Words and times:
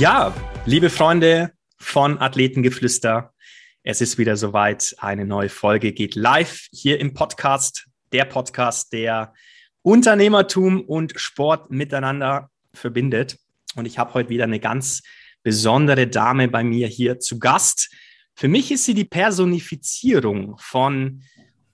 Ja, 0.00 0.34
liebe 0.64 0.88
Freunde 0.88 1.52
von 1.76 2.16
Athletengeflüster, 2.16 3.34
es 3.82 4.00
ist 4.00 4.16
wieder 4.16 4.34
soweit. 4.38 4.96
Eine 4.98 5.26
neue 5.26 5.50
Folge 5.50 5.92
geht 5.92 6.14
live 6.14 6.68
hier 6.72 6.98
im 6.98 7.12
Podcast. 7.12 7.86
Der 8.10 8.24
Podcast, 8.24 8.94
der 8.94 9.34
Unternehmertum 9.82 10.80
und 10.80 11.20
Sport 11.20 11.70
miteinander 11.70 12.48
verbindet. 12.72 13.36
Und 13.76 13.84
ich 13.84 13.98
habe 13.98 14.14
heute 14.14 14.30
wieder 14.30 14.44
eine 14.44 14.58
ganz 14.58 15.02
besondere 15.42 16.06
Dame 16.06 16.48
bei 16.48 16.64
mir 16.64 16.86
hier 16.86 17.18
zu 17.18 17.38
Gast. 17.38 17.94
Für 18.34 18.48
mich 18.48 18.72
ist 18.72 18.86
sie 18.86 18.94
die 18.94 19.04
Personifizierung 19.04 20.56
von 20.56 21.24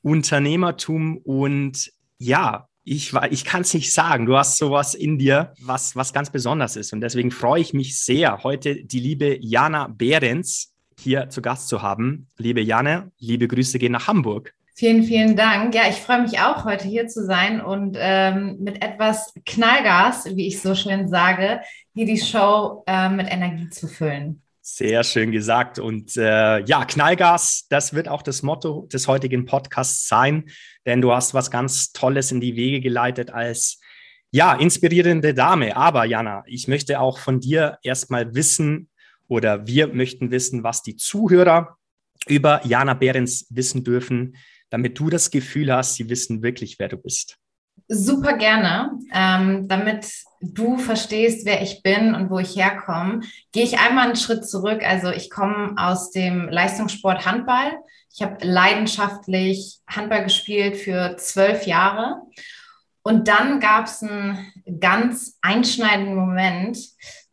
Unternehmertum 0.03 1.19
und 1.19 1.93
ja, 2.19 2.67
ich, 2.87 3.13
ich 3.31 3.45
kann 3.45 3.63
es 3.63 3.75
nicht 3.75 3.93
sagen. 3.93 4.27
Du 4.27 4.37
hast 4.37 4.59
sowas 4.59 4.95
in 4.95 5.19
dir, 5.19 5.53
was, 5.61 5.97
was 5.97 6.13
ganz 6.13 6.31
besonders 6.31 6.77
ist. 6.77 6.93
Und 6.93 7.01
deswegen 7.01 7.33
freue 7.33 7.61
ich 7.61 7.75
mich 7.75 8.01
sehr, 8.01 8.45
heute 8.45 8.77
die 8.77 9.01
liebe 9.01 9.39
Jana 9.41 9.89
Behrens 9.89 10.73
hier 10.99 11.29
zu 11.29 11.43
Gast 11.43 11.69
zu 11.69 11.83
haben. 11.83 12.29
Liebe 12.39 12.61
Jana, 12.61 13.11
liebe 13.19 13.49
Grüße 13.49 13.81
gehen 13.81 13.93
nach 13.93 14.07
Hamburg. 14.07 14.55
Vielen, 14.77 15.03
vielen 15.03 15.35
Dank. 15.35 15.75
Ja, 15.75 15.89
ich 15.89 15.97
freue 15.97 16.23
mich 16.23 16.39
auch, 16.39 16.65
heute 16.65 16.87
hier 16.87 17.09
zu 17.09 17.25
sein 17.25 17.61
und 17.61 17.97
ähm, 17.99 18.59
mit 18.61 18.83
etwas 18.85 19.35
Knallgas, 19.45 20.27
wie 20.37 20.47
ich 20.47 20.61
so 20.61 20.75
schön 20.75 21.09
sage, 21.09 21.63
hier 21.93 22.07
die 22.07 22.21
Show 22.21 22.85
äh, 22.87 23.09
mit 23.09 23.27
Energie 23.29 23.69
zu 23.69 23.89
füllen. 23.89 24.43
Sehr 24.69 25.05
schön 25.05 25.31
gesagt. 25.31 25.79
Und 25.79 26.17
äh, 26.17 26.59
ja, 26.65 26.85
Knallgas, 26.85 27.69
das 27.71 27.95
wird 27.95 28.09
auch 28.09 28.23
das 28.23 28.43
Motto 28.43 28.89
des 28.93 29.07
heutigen 29.07 29.47
Podcasts 29.47 30.09
sein, 30.09 30.47
denn 30.87 31.01
du 31.01 31.13
hast 31.13 31.35
was 31.35 31.53
ganz 31.53 31.93
Tolles 31.93 32.33
in 32.33 32.41
die 32.41 32.57
Wege 32.57 32.81
geleitet 32.81 33.31
als 33.31 33.79
ja, 34.33 34.55
inspirierende 34.55 35.35
Dame. 35.35 35.77
Aber 35.77 36.05
Jana, 36.05 36.43
ich 36.47 36.67
möchte 36.67 36.99
auch 36.99 37.21
von 37.21 37.39
dir 37.39 37.79
erstmal 37.85 38.35
wissen 38.35 38.91
oder 39.29 39.69
wir 39.69 39.87
möchten 39.95 40.33
wissen, 40.33 40.65
was 40.65 40.83
die 40.83 40.97
Zuhörer 40.97 41.77
über 42.27 42.61
Jana 42.67 42.95
Behrens 42.95 43.47
wissen 43.51 43.85
dürfen, 43.85 44.37
damit 44.69 44.99
du 44.99 45.11
das 45.11 45.31
Gefühl 45.31 45.73
hast, 45.73 45.95
sie 45.95 46.11
wissen 46.11 46.43
wirklich, 46.43 46.81
wer 46.81 46.89
du 46.89 46.97
bist. 46.97 47.39
Super 47.89 48.37
gerne. 48.37 48.99
Ähm, 49.13 49.69
damit 49.69 50.09
du 50.41 50.77
verstehst, 50.79 51.47
wer 51.47 51.63
ich 51.63 51.83
bin 51.83 52.15
und 52.15 52.31
wo 52.31 52.39
ich 52.39 52.57
herkomme, 52.57 53.21
gehe 53.53 53.63
ich 53.65 53.79
einmal 53.79 54.07
einen 54.07 54.17
Schritt 54.17 54.49
zurück. 54.49 54.83
Also 54.85 55.11
ich 55.11 55.31
komme 55.31 55.75
aus 55.77 56.11
dem 56.11 56.49
Leistungssport 56.49 57.27
Handball. 57.27 57.73
Ich 58.13 58.23
habe 58.23 58.45
leidenschaftlich 58.45 59.79
Handball 59.87 60.25
gespielt 60.25 60.77
für 60.77 61.17
zwölf 61.17 61.67
Jahre. 61.67 62.23
Und 63.03 63.29
dann 63.29 63.61
gab 63.61 63.87
es 63.87 64.03
einen 64.03 64.53
ganz 64.81 65.39
einschneidenden 65.41 66.17
Moment. 66.17 66.79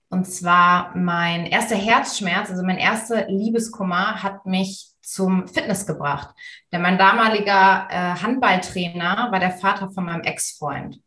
Und 0.10 0.26
zwar 0.26 0.96
mein 0.96 1.48
erster 1.48 1.76
Herzschmerz, 1.76 2.52
also 2.52 2.62
mein 2.62 2.78
erster 2.78 3.28
Liebeskummer 3.28 4.22
hat 4.22 4.46
mich 4.46 4.93
zum 5.04 5.48
Fitness 5.48 5.86
gebracht. 5.86 6.34
Denn 6.72 6.82
mein 6.82 6.98
damaliger 6.98 7.88
äh, 7.90 8.22
Handballtrainer 8.22 9.30
war 9.32 9.40
der 9.40 9.52
Vater 9.52 9.92
von 9.92 10.06
meinem 10.06 10.22
Ex-Freund. 10.22 11.00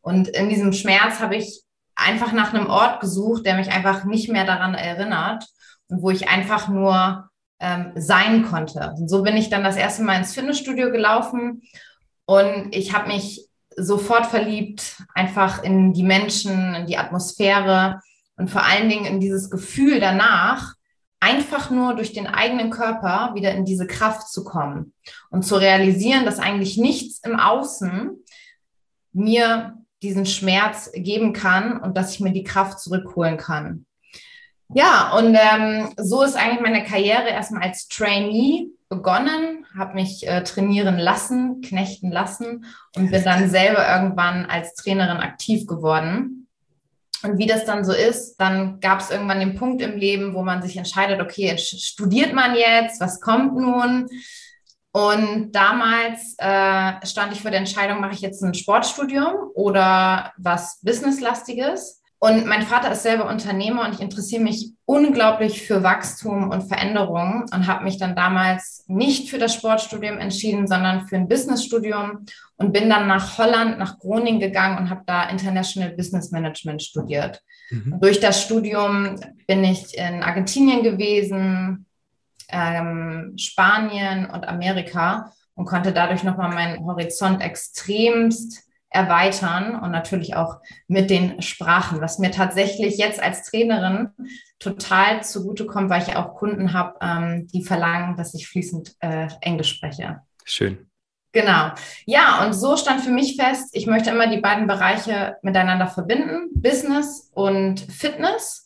Und 0.00 0.28
in 0.28 0.48
diesem 0.48 0.72
Schmerz 0.72 1.20
habe 1.20 1.36
ich 1.36 1.62
einfach 1.96 2.32
nach 2.32 2.54
einem 2.54 2.68
Ort 2.68 3.00
gesucht, 3.00 3.44
der 3.44 3.56
mich 3.56 3.70
einfach 3.70 4.04
nicht 4.04 4.30
mehr 4.30 4.44
daran 4.44 4.74
erinnert 4.74 5.44
und 5.88 6.02
wo 6.02 6.10
ich 6.10 6.28
einfach 6.28 6.68
nur 6.68 7.28
ähm, 7.60 7.92
sein 7.96 8.44
konnte. 8.44 8.94
Und 8.96 9.08
so 9.08 9.22
bin 9.22 9.36
ich 9.36 9.50
dann 9.50 9.64
das 9.64 9.76
erste 9.76 10.02
Mal 10.02 10.18
ins 10.18 10.34
Fitnessstudio 10.34 10.92
gelaufen 10.92 11.62
und 12.24 12.74
ich 12.74 12.94
habe 12.94 13.08
mich 13.08 13.48
sofort 13.76 14.26
verliebt, 14.26 15.02
einfach 15.14 15.62
in 15.62 15.92
die 15.92 16.02
Menschen, 16.02 16.74
in 16.74 16.86
die 16.86 16.98
Atmosphäre 16.98 18.00
und 18.36 18.50
vor 18.50 18.64
allen 18.64 18.88
Dingen 18.88 19.06
in 19.06 19.20
dieses 19.20 19.50
Gefühl 19.50 20.00
danach, 20.00 20.74
einfach 21.28 21.70
nur 21.70 21.94
durch 21.94 22.12
den 22.12 22.26
eigenen 22.26 22.70
Körper 22.70 23.32
wieder 23.34 23.52
in 23.52 23.64
diese 23.64 23.86
Kraft 23.86 24.28
zu 24.28 24.44
kommen 24.44 24.94
und 25.30 25.44
zu 25.44 25.56
realisieren, 25.56 26.24
dass 26.24 26.38
eigentlich 26.38 26.78
nichts 26.78 27.20
im 27.24 27.38
Außen 27.38 28.24
mir 29.12 29.74
diesen 30.02 30.26
Schmerz 30.26 30.90
geben 30.94 31.32
kann 31.32 31.80
und 31.80 31.96
dass 31.96 32.14
ich 32.14 32.20
mir 32.20 32.32
die 32.32 32.44
Kraft 32.44 32.80
zurückholen 32.80 33.36
kann. 33.36 33.84
Ja, 34.74 35.12
und 35.16 35.34
ähm, 35.34 35.88
so 35.96 36.22
ist 36.22 36.36
eigentlich 36.36 36.60
meine 36.60 36.84
Karriere 36.84 37.28
erstmal 37.28 37.62
als 37.62 37.88
Trainee 37.88 38.68
begonnen, 38.88 39.66
habe 39.76 39.94
mich 39.94 40.26
äh, 40.26 40.42
trainieren 40.44 40.98
lassen, 40.98 41.60
knechten 41.62 42.10
lassen 42.10 42.64
und 42.96 43.10
bin 43.10 43.24
dann 43.24 43.50
selber 43.50 43.86
irgendwann 43.86 44.46
als 44.46 44.74
Trainerin 44.74 45.18
aktiv 45.18 45.66
geworden. 45.66 46.37
Und 47.22 47.38
wie 47.38 47.46
das 47.46 47.64
dann 47.64 47.84
so 47.84 47.92
ist, 47.92 48.36
dann 48.36 48.80
gab 48.80 49.00
es 49.00 49.10
irgendwann 49.10 49.40
den 49.40 49.56
Punkt 49.56 49.82
im 49.82 49.96
Leben, 49.96 50.34
wo 50.34 50.42
man 50.42 50.62
sich 50.62 50.76
entscheidet, 50.76 51.20
okay, 51.20 51.56
studiert 51.58 52.32
man 52.32 52.54
jetzt, 52.54 53.00
was 53.00 53.20
kommt 53.20 53.56
nun? 53.56 54.06
Und 54.92 55.52
damals 55.52 56.34
äh, 56.38 57.06
stand 57.06 57.32
ich 57.32 57.42
vor 57.42 57.50
der 57.50 57.60
Entscheidung, 57.60 58.00
mache 58.00 58.14
ich 58.14 58.20
jetzt 58.20 58.42
ein 58.42 58.54
Sportstudium 58.54 59.34
oder 59.54 60.32
was 60.38 60.80
Businesslastiges? 60.82 61.97
Und 62.20 62.46
mein 62.46 62.62
Vater 62.62 62.90
ist 62.90 63.04
selber 63.04 63.28
Unternehmer 63.28 63.84
und 63.84 63.94
ich 63.94 64.00
interessiere 64.00 64.42
mich 64.42 64.72
unglaublich 64.86 65.62
für 65.62 65.84
Wachstum 65.84 66.50
und 66.50 66.66
Veränderung 66.66 67.44
und 67.52 67.66
habe 67.68 67.84
mich 67.84 67.96
dann 67.98 68.16
damals 68.16 68.84
nicht 68.88 69.30
für 69.30 69.38
das 69.38 69.54
Sportstudium 69.54 70.18
entschieden, 70.18 70.66
sondern 70.66 71.06
für 71.06 71.14
ein 71.14 71.28
Businessstudium 71.28 72.26
und 72.56 72.72
bin 72.72 72.90
dann 72.90 73.06
nach 73.06 73.38
Holland, 73.38 73.78
nach 73.78 74.00
Groningen 74.00 74.40
gegangen 74.40 74.78
und 74.78 74.90
habe 74.90 75.02
da 75.06 75.28
International 75.28 75.90
Business 75.90 76.32
Management 76.32 76.82
studiert. 76.82 77.40
Mhm. 77.70 77.98
Durch 78.00 78.18
das 78.18 78.42
Studium 78.42 79.20
bin 79.46 79.62
ich 79.62 79.96
in 79.96 80.24
Argentinien 80.24 80.82
gewesen, 80.82 81.86
ähm, 82.48 83.34
Spanien 83.36 84.26
und 84.26 84.48
Amerika 84.48 85.32
und 85.54 85.66
konnte 85.66 85.92
dadurch 85.92 86.24
nochmal 86.24 86.52
meinen 86.52 86.84
Horizont 86.84 87.42
extremst 87.42 88.67
erweitern 88.90 89.78
und 89.78 89.90
natürlich 89.90 90.34
auch 90.34 90.56
mit 90.86 91.10
den 91.10 91.42
Sprachen, 91.42 92.00
was 92.00 92.18
mir 92.18 92.30
tatsächlich 92.30 92.96
jetzt 92.96 93.22
als 93.22 93.42
Trainerin 93.42 94.10
total 94.58 95.22
zugutekommt, 95.22 95.90
weil 95.90 96.02
ich 96.02 96.16
auch 96.16 96.34
Kunden 96.34 96.72
habe, 96.72 96.98
ähm, 97.00 97.46
die 97.48 97.64
verlangen, 97.64 98.16
dass 98.16 98.34
ich 98.34 98.48
fließend 98.48 98.96
äh, 99.00 99.28
Englisch 99.40 99.74
spreche. 99.74 100.22
Schön. 100.44 100.88
Genau. 101.32 101.70
Ja, 102.06 102.44
und 102.44 102.54
so 102.54 102.76
stand 102.76 103.02
für 103.02 103.10
mich 103.10 103.36
fest, 103.36 103.68
ich 103.72 103.86
möchte 103.86 104.10
immer 104.10 104.28
die 104.28 104.40
beiden 104.40 104.66
Bereiche 104.66 105.36
miteinander 105.42 105.86
verbinden, 105.86 106.48
Business 106.54 107.30
und 107.34 107.80
Fitness. 107.80 108.64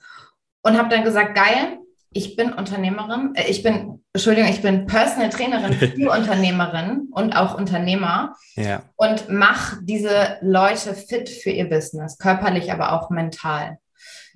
Und 0.64 0.78
habe 0.78 0.88
dann 0.88 1.02
gesagt, 1.02 1.34
geil, 1.34 1.78
ich 2.14 2.36
bin 2.36 2.52
Unternehmerin, 2.52 3.34
äh, 3.34 3.48
ich 3.48 3.62
bin, 3.62 4.02
Entschuldigung, 4.12 4.50
ich 4.50 4.62
bin 4.62 4.86
Personal 4.86 5.30
Trainerin 5.30 5.72
für 5.74 6.10
Unternehmerin 6.10 7.08
und 7.12 7.34
auch 7.34 7.56
Unternehmer 7.56 8.36
ja. 8.54 8.82
und 8.96 9.28
mache 9.28 9.78
diese 9.82 10.38
Leute 10.40 10.94
fit 10.94 11.28
für 11.28 11.50
ihr 11.50 11.68
Business, 11.68 12.18
körperlich, 12.18 12.72
aber 12.72 12.92
auch 12.92 13.10
mental. 13.10 13.78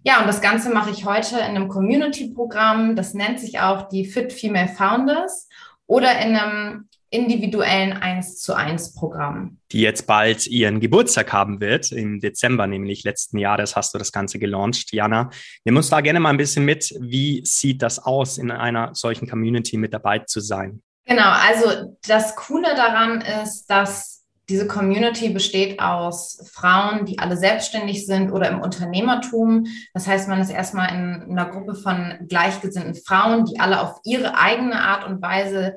Ja, 0.05 0.21
und 0.21 0.29
das 0.29 0.41
Ganze 0.41 0.71
mache 0.71 0.91
ich 0.91 1.05
heute 1.05 1.37
in 1.37 1.57
einem 1.57 1.69
Community-Programm, 1.69 2.95
das 2.95 3.15
nennt 3.15 3.41
sich 3.41 3.61
auch 3.61 3.89
die 3.89 4.07
Fit 4.07 4.33
Female 4.33 4.69
Founders 4.69 5.49
oder 5.87 6.19
in 6.21 6.37
einem 6.37 6.89
individuellen 7.17 7.95
1 7.95 8.41
zu 8.41 8.55
1 8.55 8.95
Programm. 8.95 9.59
Die 9.73 9.81
jetzt 9.81 10.07
bald 10.07 10.47
ihren 10.47 10.81
Geburtstag 10.81 11.33
haben 11.33 11.61
wird, 11.61 11.91
im 11.91 12.21
Dezember 12.21 12.67
nämlich 12.67 13.05
letzten 13.05 13.39
Jahres 13.39 13.75
hast 13.75 13.95
du 13.95 13.99
das 13.99 14.13
Ganze 14.13 14.39
gelauncht. 14.39 14.93
Jana, 14.93 15.31
nimm 15.65 15.77
uns 15.77 15.89
da 15.89 16.01
gerne 16.01 16.21
mal 16.21 16.31
ein 16.31 16.37
bisschen 16.37 16.65
mit. 16.65 16.95
Wie 17.01 17.43
sieht 17.45 17.83
das 17.83 17.99
aus, 17.99 18.39
in 18.39 18.51
einer 18.51 18.95
solchen 18.95 19.29
Community 19.29 19.77
mit 19.77 19.93
dabei 19.93 20.21
zu 20.21 20.41
sein? 20.41 20.83
Genau, 21.07 21.31
also 21.31 21.97
das 22.07 22.37
Coole 22.37 22.75
daran 22.75 23.21
ist, 23.43 23.67
dass 23.67 24.17
diese 24.49 24.69
Community 24.69 25.31
besteht 25.31 25.81
aus 25.81 26.49
Frauen, 26.53 27.05
die 27.05 27.19
alle 27.19 27.37
selbstständig 27.37 28.07
sind 28.07 28.31
oder 28.31 28.49
im 28.49 28.61
Unternehmertum. 28.61 29.67
Das 29.93 30.07
heißt, 30.07 30.29
man 30.29 30.41
ist 30.41 30.51
erstmal 30.51 30.91
in 30.91 31.31
einer 31.31 31.47
Gruppe 31.47 31.75
von 31.75 32.15
gleichgesinnten 32.29 32.95
Frauen, 32.95 33.45
die 33.45 33.59
alle 33.59 33.81
auf 33.81 33.99
ihre 34.05 34.39
eigene 34.39 34.81
Art 34.81 35.05
und 35.05 35.21
Weise 35.21 35.77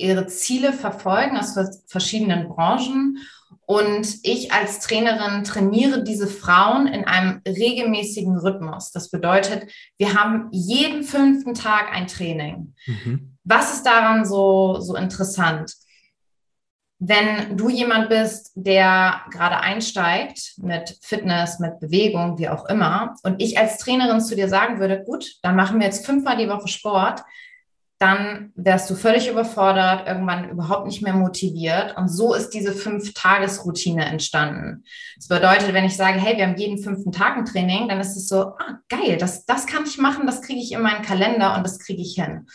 ihre 0.00 0.26
Ziele 0.26 0.72
verfolgen 0.72 1.36
aus 1.36 1.54
verschiedenen 1.86 2.48
Branchen. 2.48 3.18
Und 3.66 4.18
ich 4.24 4.52
als 4.52 4.80
Trainerin 4.80 5.44
trainiere 5.44 6.02
diese 6.02 6.26
Frauen 6.26 6.88
in 6.88 7.04
einem 7.04 7.40
regelmäßigen 7.46 8.36
Rhythmus. 8.36 8.90
Das 8.90 9.10
bedeutet, 9.10 9.70
wir 9.96 10.14
haben 10.14 10.48
jeden 10.50 11.04
fünften 11.04 11.54
Tag 11.54 11.92
ein 11.92 12.08
Training. 12.08 12.74
Mhm. 12.86 13.36
Was 13.44 13.74
ist 13.74 13.86
daran 13.86 14.24
so, 14.24 14.80
so 14.80 14.96
interessant? 14.96 15.72
Wenn 16.98 17.56
du 17.56 17.70
jemand 17.70 18.08
bist, 18.08 18.50
der 18.56 19.22
gerade 19.30 19.60
einsteigt 19.60 20.54
mit 20.58 20.98
Fitness, 21.00 21.60
mit 21.60 21.80
Bewegung, 21.80 22.38
wie 22.38 22.48
auch 22.48 22.66
immer, 22.66 23.14
und 23.22 23.40
ich 23.40 23.56
als 23.56 23.78
Trainerin 23.78 24.20
zu 24.20 24.34
dir 24.34 24.48
sagen 24.48 24.80
würde, 24.80 25.04
gut, 25.04 25.36
dann 25.42 25.56
machen 25.56 25.78
wir 25.78 25.86
jetzt 25.86 26.04
fünfmal 26.04 26.36
die 26.36 26.48
Woche 26.48 26.68
Sport, 26.68 27.22
dann 28.00 28.50
wärst 28.56 28.88
du 28.88 28.94
völlig 28.94 29.28
überfordert, 29.28 30.08
irgendwann 30.08 30.48
überhaupt 30.48 30.86
nicht 30.86 31.02
mehr 31.02 31.12
motiviert. 31.12 31.98
Und 31.98 32.08
so 32.08 32.32
ist 32.32 32.48
diese 32.50 32.72
Fünf-Tages-Routine 32.72 34.06
entstanden. 34.06 34.84
Das 35.16 35.28
bedeutet, 35.28 35.74
wenn 35.74 35.84
ich 35.84 35.98
sage, 35.98 36.18
hey, 36.18 36.38
wir 36.38 36.46
haben 36.46 36.56
jeden 36.56 36.82
fünften 36.82 37.12
Tag 37.12 37.36
ein 37.36 37.44
Training, 37.44 37.88
dann 37.88 38.00
ist 38.00 38.16
es 38.16 38.26
so, 38.26 38.54
ah, 38.56 38.78
geil, 38.88 39.18
das, 39.18 39.44
das 39.44 39.66
kann 39.66 39.84
ich 39.84 39.98
machen, 39.98 40.26
das 40.26 40.40
kriege 40.40 40.60
ich 40.60 40.72
in 40.72 40.80
meinen 40.80 41.02
Kalender 41.02 41.54
und 41.56 41.62
das 41.62 41.78
kriege 41.78 42.00
ich 42.00 42.14
hin. 42.14 42.46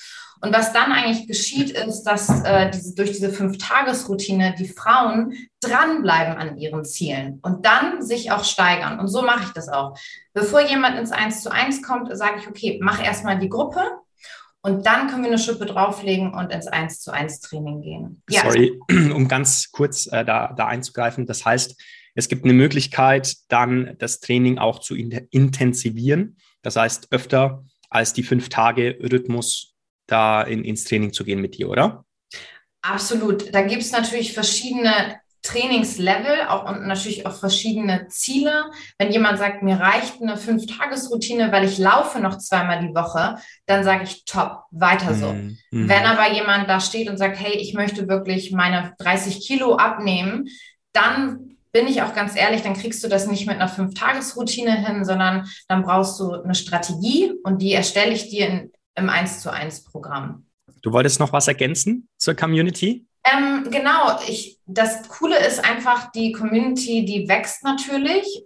Und 0.41 0.51
was 0.51 0.73
dann 0.73 0.91
eigentlich 0.91 1.27
geschieht, 1.27 1.69
ist, 1.69 2.03
dass 2.03 2.43
äh, 2.43 2.71
diese, 2.71 2.95
durch 2.95 3.11
diese 3.11 3.29
Fünf-Tages-Routine 3.29 4.55
die 4.57 4.67
Frauen 4.67 5.33
dranbleiben 5.61 6.37
an 6.37 6.57
ihren 6.57 6.85
Zielen 6.85 7.37
und 7.43 7.67
dann 7.67 8.01
sich 8.01 8.31
auch 8.31 8.43
steigern. 8.43 8.99
Und 8.99 9.09
so 9.09 9.21
mache 9.21 9.43
ich 9.43 9.53
das 9.53 9.69
auch. 9.69 9.95
Bevor 10.33 10.61
jemand 10.61 10.97
ins 10.97 11.11
Eins 11.11 11.43
zu 11.43 11.51
eins 11.51 11.83
kommt, 11.83 12.15
sage 12.17 12.39
ich, 12.39 12.47
okay, 12.47 12.79
mach 12.81 13.03
erstmal 13.03 13.37
die 13.37 13.49
Gruppe 13.49 13.81
und 14.65 14.87
dann 14.87 15.07
können 15.07 15.21
wir 15.21 15.29
eine 15.29 15.37
Schippe 15.37 15.67
drauflegen 15.67 16.33
und 16.33 16.51
ins 16.51 16.65
Eins 16.65 16.99
zu 16.99 17.11
eins 17.11 17.39
Training 17.39 17.83
gehen. 17.83 18.23
Ja. 18.27 18.41
Sorry, 18.41 18.79
um 19.13 19.27
ganz 19.27 19.71
kurz 19.71 20.07
äh, 20.07 20.25
da, 20.25 20.53
da 20.57 20.65
einzugreifen. 20.65 21.27
Das 21.27 21.45
heißt, 21.45 21.79
es 22.15 22.29
gibt 22.29 22.45
eine 22.45 22.53
Möglichkeit, 22.53 23.35
dann 23.47 23.95
das 23.99 24.21
Training 24.21 24.57
auch 24.57 24.79
zu 24.79 24.95
intensivieren. 24.95 26.37
Das 26.63 26.77
heißt, 26.77 27.11
öfter 27.11 27.63
als 27.91 28.13
die 28.13 28.23
fünf 28.23 28.49
Tage 28.49 28.97
Rhythmus 29.03 29.75
da 30.07 30.41
in, 30.41 30.63
ins 30.63 30.85
Training 30.85 31.13
zu 31.13 31.25
gehen 31.25 31.41
mit 31.41 31.59
dir, 31.59 31.69
oder? 31.69 32.03
Absolut. 32.81 33.53
Da 33.53 33.61
gibt 33.61 33.83
es 33.83 33.91
natürlich 33.91 34.33
verschiedene 34.33 35.19
Trainingslevel 35.45 36.47
auch 36.47 36.67
und 36.67 36.87
natürlich 36.87 37.25
auch 37.25 37.35
verschiedene 37.35 38.07
Ziele. 38.07 38.65
Wenn 38.97 39.11
jemand 39.11 39.37
sagt, 39.37 39.63
mir 39.63 39.79
reicht 39.79 40.21
eine 40.21 40.37
Fünf-Tages-Routine, 40.37 41.51
weil 41.51 41.65
ich 41.65 41.77
laufe 41.77 42.19
noch 42.19 42.37
zweimal 42.37 42.81
die 42.81 42.95
Woche, 42.95 43.37
dann 43.65 43.83
sage 43.83 44.03
ich 44.03 44.25
top, 44.25 44.63
weiter 44.71 45.13
so. 45.13 45.33
Mhm. 45.33 45.57
mhm. 45.71 45.89
Wenn 45.89 46.03
aber 46.05 46.33
jemand 46.33 46.69
da 46.69 46.79
steht 46.79 47.09
und 47.09 47.17
sagt, 47.17 47.39
hey, 47.39 47.53
ich 47.53 47.73
möchte 47.73 48.07
wirklich 48.07 48.51
meine 48.51 48.93
30 48.99 49.45
Kilo 49.45 49.75
abnehmen, 49.75 50.47
dann 50.93 51.57
bin 51.71 51.87
ich 51.87 52.01
auch 52.01 52.15
ganz 52.15 52.35
ehrlich, 52.37 52.61
dann 52.61 52.73
kriegst 52.73 53.03
du 53.03 53.09
das 53.09 53.27
nicht 53.27 53.45
mit 53.47 53.57
einer 53.57 53.67
Fünf-Tages-Routine 53.67 54.85
hin, 54.87 55.05
sondern 55.05 55.47
dann 55.67 55.83
brauchst 55.83 56.19
du 56.19 56.31
eine 56.31 56.55
Strategie 56.55 57.33
und 57.43 57.61
die 57.61 57.73
erstelle 57.73 58.13
ich 58.13 58.29
dir 58.29 58.47
in, 58.47 58.71
im 58.95 59.09
1 59.09 59.41
zu 59.41 59.51
1 59.51 59.83
Programm. 59.83 60.45
Du 60.81 60.93
wolltest 60.93 61.19
noch 61.19 61.33
was 61.33 61.47
ergänzen 61.47 62.07
zur 62.17 62.33
Community? 62.33 63.05
Ähm, 63.31 63.69
genau, 63.71 64.19
ich, 64.27 64.59
das 64.65 65.07
Coole 65.09 65.37
ist 65.45 65.63
einfach, 65.67 66.11
die 66.11 66.31
Community, 66.31 67.05
die 67.05 67.27
wächst 67.27 67.63
natürlich, 67.63 68.45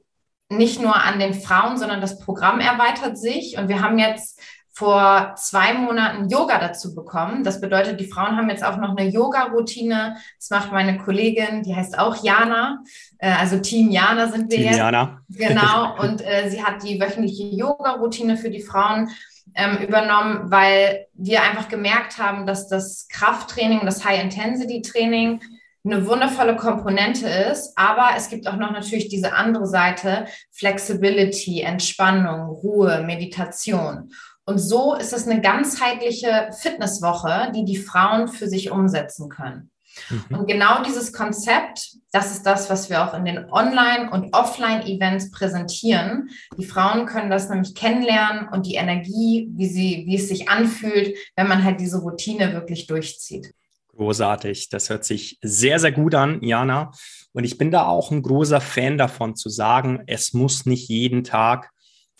nicht 0.49 0.81
nur 0.81 0.95
an 0.95 1.19
den 1.19 1.33
Frauen, 1.33 1.77
sondern 1.77 2.01
das 2.01 2.19
Programm 2.19 2.59
erweitert 2.59 3.17
sich. 3.17 3.57
Und 3.57 3.67
wir 3.67 3.81
haben 3.81 3.99
jetzt 3.99 4.39
vor 4.79 5.33
zwei 5.35 5.73
Monaten 5.73 6.29
Yoga 6.29 6.57
dazu 6.57 6.95
bekommen. 6.95 7.43
Das 7.43 7.59
bedeutet, 7.59 7.99
die 7.99 8.07
Frauen 8.07 8.37
haben 8.37 8.49
jetzt 8.49 8.63
auch 8.63 8.77
noch 8.77 8.95
eine 8.95 9.09
Yoga-Routine. 9.09 10.15
Das 10.37 10.49
macht 10.51 10.71
meine 10.71 10.97
Kollegin, 10.97 11.63
die 11.63 11.75
heißt 11.75 11.99
auch 11.99 12.23
Jana. 12.23 12.81
Äh, 13.17 13.33
also 13.33 13.59
Team 13.59 13.91
Jana 13.91 14.27
sind 14.27 14.49
wir 14.49 14.57
Team 14.57 14.67
jetzt. 14.67 14.77
Jana. 14.77 15.21
Genau. 15.27 15.95
Und 15.99 16.25
äh, 16.25 16.49
sie 16.49 16.63
hat 16.63 16.81
die 16.83 16.99
wöchentliche 16.99 17.43
Yoga-Routine 17.43 18.37
für 18.37 18.49
die 18.49 18.61
Frauen 18.61 19.09
ähm, 19.55 19.77
übernommen, 19.77 20.51
weil 20.51 21.07
wir 21.13 21.43
einfach 21.43 21.69
gemerkt 21.69 22.17
haben, 22.17 22.45
dass 22.45 22.67
das 22.67 23.07
Krafttraining, 23.09 23.81
das 23.85 24.05
High-Intensity-Training 24.05 25.41
eine 25.85 26.05
wundervolle 26.05 26.55
Komponente 26.55 27.27
ist, 27.27 27.71
aber 27.77 28.09
es 28.17 28.29
gibt 28.29 28.47
auch 28.47 28.57
noch 28.57 28.71
natürlich 28.71 29.07
diese 29.07 29.33
andere 29.33 29.65
Seite, 29.65 30.25
Flexibility, 30.51 31.61
Entspannung, 31.61 32.49
Ruhe, 32.49 33.01
Meditation. 33.05 34.11
Und 34.45 34.57
so 34.57 34.95
ist 34.95 35.13
es 35.13 35.27
eine 35.27 35.41
ganzheitliche 35.41 36.49
Fitnesswoche, 36.59 37.51
die 37.55 37.65
die 37.65 37.77
Frauen 37.77 38.27
für 38.27 38.47
sich 38.47 38.71
umsetzen 38.71 39.29
können. 39.29 39.68
Mhm. 40.09 40.37
Und 40.37 40.47
genau 40.47 40.83
dieses 40.83 41.13
Konzept, 41.13 41.95
das 42.11 42.31
ist 42.31 42.43
das, 42.43 42.69
was 42.69 42.89
wir 42.89 43.03
auch 43.03 43.13
in 43.13 43.25
den 43.25 43.51
Online- 43.51 44.09
und 44.11 44.33
Offline-Events 44.33 45.31
präsentieren. 45.31 46.29
Die 46.57 46.65
Frauen 46.65 47.05
können 47.05 47.29
das 47.29 47.49
nämlich 47.49 47.75
kennenlernen 47.75 48.47
und 48.49 48.65
die 48.65 48.75
Energie, 48.75 49.49
wie, 49.51 49.67
sie, 49.67 50.03
wie 50.07 50.15
es 50.15 50.27
sich 50.27 50.49
anfühlt, 50.49 51.15
wenn 51.35 51.47
man 51.47 51.63
halt 51.63 51.79
diese 51.79 51.99
Routine 51.99 52.53
wirklich 52.53 52.87
durchzieht. 52.87 53.53
Großartig. 53.95 54.69
Das 54.69 54.89
hört 54.89 55.03
sich 55.03 55.37
sehr, 55.41 55.79
sehr 55.79 55.91
gut 55.91 56.15
an, 56.15 56.41
Jana. 56.41 56.91
Und 57.33 57.43
ich 57.43 57.57
bin 57.57 57.69
da 57.69 57.85
auch 57.85 58.11
ein 58.11 58.21
großer 58.21 58.61
Fan 58.61 58.97
davon 58.97 59.35
zu 59.35 59.49
sagen, 59.49 60.03
es 60.07 60.33
muss 60.33 60.65
nicht 60.65 60.89
jeden 60.89 61.23
Tag 61.23 61.69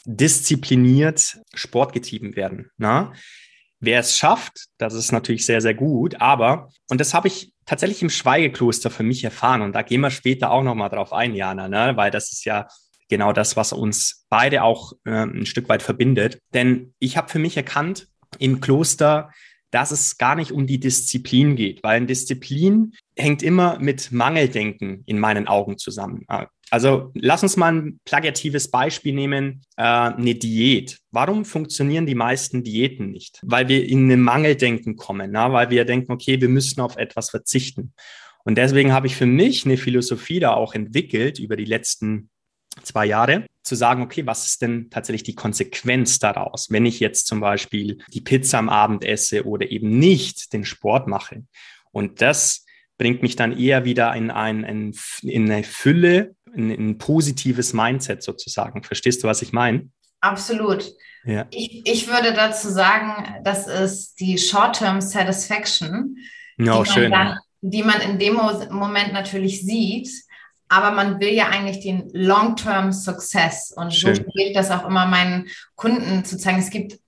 diszipliniert 0.06 1.40
Sport 1.54 1.94
getrieben 1.94 2.36
werden. 2.36 2.70
Na? 2.78 3.14
Wer 3.80 4.02
es 4.02 4.18
schafft, 4.18 4.66
das 4.78 4.94
ist 4.94 5.12
natürlich 5.12 5.46
sehr, 5.46 5.62
sehr 5.62 5.74
gut. 5.74 6.20
Aber, 6.20 6.70
und 6.90 7.00
das 7.00 7.14
habe 7.14 7.30
ich 7.30 7.54
tatsächlich 7.70 8.02
im 8.02 8.10
Schweigekloster 8.10 8.90
für 8.90 9.04
mich 9.04 9.24
erfahren. 9.24 9.62
Und 9.62 9.74
da 9.74 9.84
gehen 9.84 10.02
wir 10.02 10.10
später 10.10 10.50
auch 10.50 10.64
nochmal 10.64 10.90
drauf 10.90 11.14
ein, 11.14 11.36
Jana, 11.36 11.68
ne? 11.68 11.92
weil 11.96 12.10
das 12.10 12.32
ist 12.32 12.44
ja 12.44 12.68
genau 13.10 13.32
das, 13.32 13.58
was 13.58 13.74
uns 13.74 14.26
beide 14.28 14.64
auch 14.64 14.94
äh, 15.06 15.12
ein 15.12 15.46
Stück 15.46 15.70
weit 15.70 15.84
verbindet. 15.84 16.40
Denn 16.56 16.96
ich 16.98 17.16
habe 17.16 17.30
für 17.30 17.38
mich 17.38 17.56
erkannt, 17.58 18.08
im 18.40 18.60
Kloster, 18.60 19.32
dass 19.70 19.92
es 19.92 20.18
gar 20.18 20.36
nicht 20.36 20.52
um 20.52 20.66
die 20.66 20.80
Disziplin 20.80 21.56
geht, 21.56 21.84
weil 21.84 22.04
Disziplin 22.08 22.94
hängt 23.16 23.44
immer 23.44 23.78
mit 23.78 24.12
Mangeldenken 24.12 25.04
in 25.06 25.20
meinen 25.20 25.48
Augen 25.48 25.78
zusammen. 25.78 26.26
Also 26.72 27.12
lass 27.16 27.44
uns 27.44 27.58
mal 27.58 27.74
ein 27.74 28.00
plagatives 28.06 28.70
Beispiel 28.70 29.14
nehmen, 29.14 29.62
äh, 29.78 29.84
eine 29.84 30.36
Diät. 30.36 31.00
Warum 31.12 31.46
funktionieren 31.46 32.06
die 32.06 32.16
meisten 32.16 32.64
Diäten 32.64 33.12
nicht? 33.12 33.40
Weil 33.44 33.68
wir 33.68 33.88
in 33.88 34.12
ein 34.12 34.22
Mangeldenken 34.22 34.96
kommen, 34.96 35.32
na? 35.32 35.52
weil 35.52 35.70
wir 35.70 35.86
denken, 35.86 36.12
okay, 36.12 36.40
wir 36.40 36.50
müssen 36.50 36.82
auf 36.82 36.98
etwas 36.98 37.30
verzichten. 37.30 37.94
Und 38.46 38.58
deswegen 38.58 38.94
habe 38.94 39.08
ich 39.08 39.16
für 39.16 39.26
mich 39.26 39.66
eine 39.66 39.78
Philosophie 39.78 40.40
da 40.40 40.54
auch 40.54 40.74
entwickelt 40.74 41.40
über 41.40 41.56
die 41.56 41.66
letzten 41.66 42.30
zwei 42.84 43.06
Jahre, 43.06 43.46
zu 43.64 43.76
sagen, 43.76 44.02
okay, 44.02 44.26
was 44.26 44.46
ist 44.46 44.62
denn 44.62 44.90
tatsächlich 44.90 45.24
die 45.24 45.36
Konsequenz 45.36 46.20
daraus, 46.20 46.72
wenn 46.72 46.86
ich 46.86 47.00
jetzt 47.00 47.28
zum 47.28 47.40
Beispiel 47.40 48.00
die 48.14 48.22
Pizza 48.22 48.58
am 48.58 48.70
Abend 48.70 49.04
esse 49.04 49.46
oder 49.46 49.70
eben 49.70 50.00
nicht 50.00 50.54
den 50.54 50.66
Sport 50.66 51.08
mache? 51.08 51.44
Und 51.92 52.22
das 52.22 52.66
bringt 52.98 53.22
mich 53.22 53.36
dann 53.36 53.58
eher 53.58 53.86
wieder 53.86 54.14
in, 54.16 54.30
ein, 54.30 54.64
in, 54.64 54.96
in 55.24 55.52
eine 55.52 55.64
Fülle, 55.64 56.36
in, 56.56 56.70
in, 56.72 56.90
ein 56.90 56.98
positives 56.98 57.74
Mindset 57.74 58.24
sozusagen. 58.24 58.84
Verstehst 58.84 59.24
du, 59.24 59.28
was 59.28 59.42
ich 59.42 59.54
meine? 59.54 59.90
Absolut. 60.22 60.92
Ja. 61.26 61.48
Ich, 61.52 61.82
ich 61.86 62.08
würde 62.08 62.34
dazu 62.34 62.70
sagen, 62.70 63.42
das 63.44 63.68
ist 63.68 64.20
die 64.20 64.38
Short-Term 64.38 65.02
Satisfaction, 65.02 66.18
no, 66.58 66.84
die, 66.84 66.90
schön. 66.90 67.12
Dann, 67.12 67.38
die 67.62 67.84
man 67.84 68.02
in 68.02 68.20
dem 68.20 68.36
Moment 68.36 69.14
natürlich 69.14 69.66
sieht. 69.66 70.10
Aber 70.72 70.92
man 70.92 71.20
will 71.20 71.34
ja 71.34 71.50
eigentlich 71.50 71.80
den 71.80 72.10
Long-Term 72.14 72.92
Success. 72.92 73.74
Und 73.76 73.94
schön. 73.94 74.16
so 74.16 74.24
probiere 74.24 74.50
ich 74.50 74.56
das 74.56 74.70
auch 74.70 74.86
immer 74.86 75.08
meinen 75.08 75.48
Kunden 75.76 76.24
zu 76.24 76.38
zeigen. 76.38 76.60
Es 76.60 76.70
gibt 76.70 77.00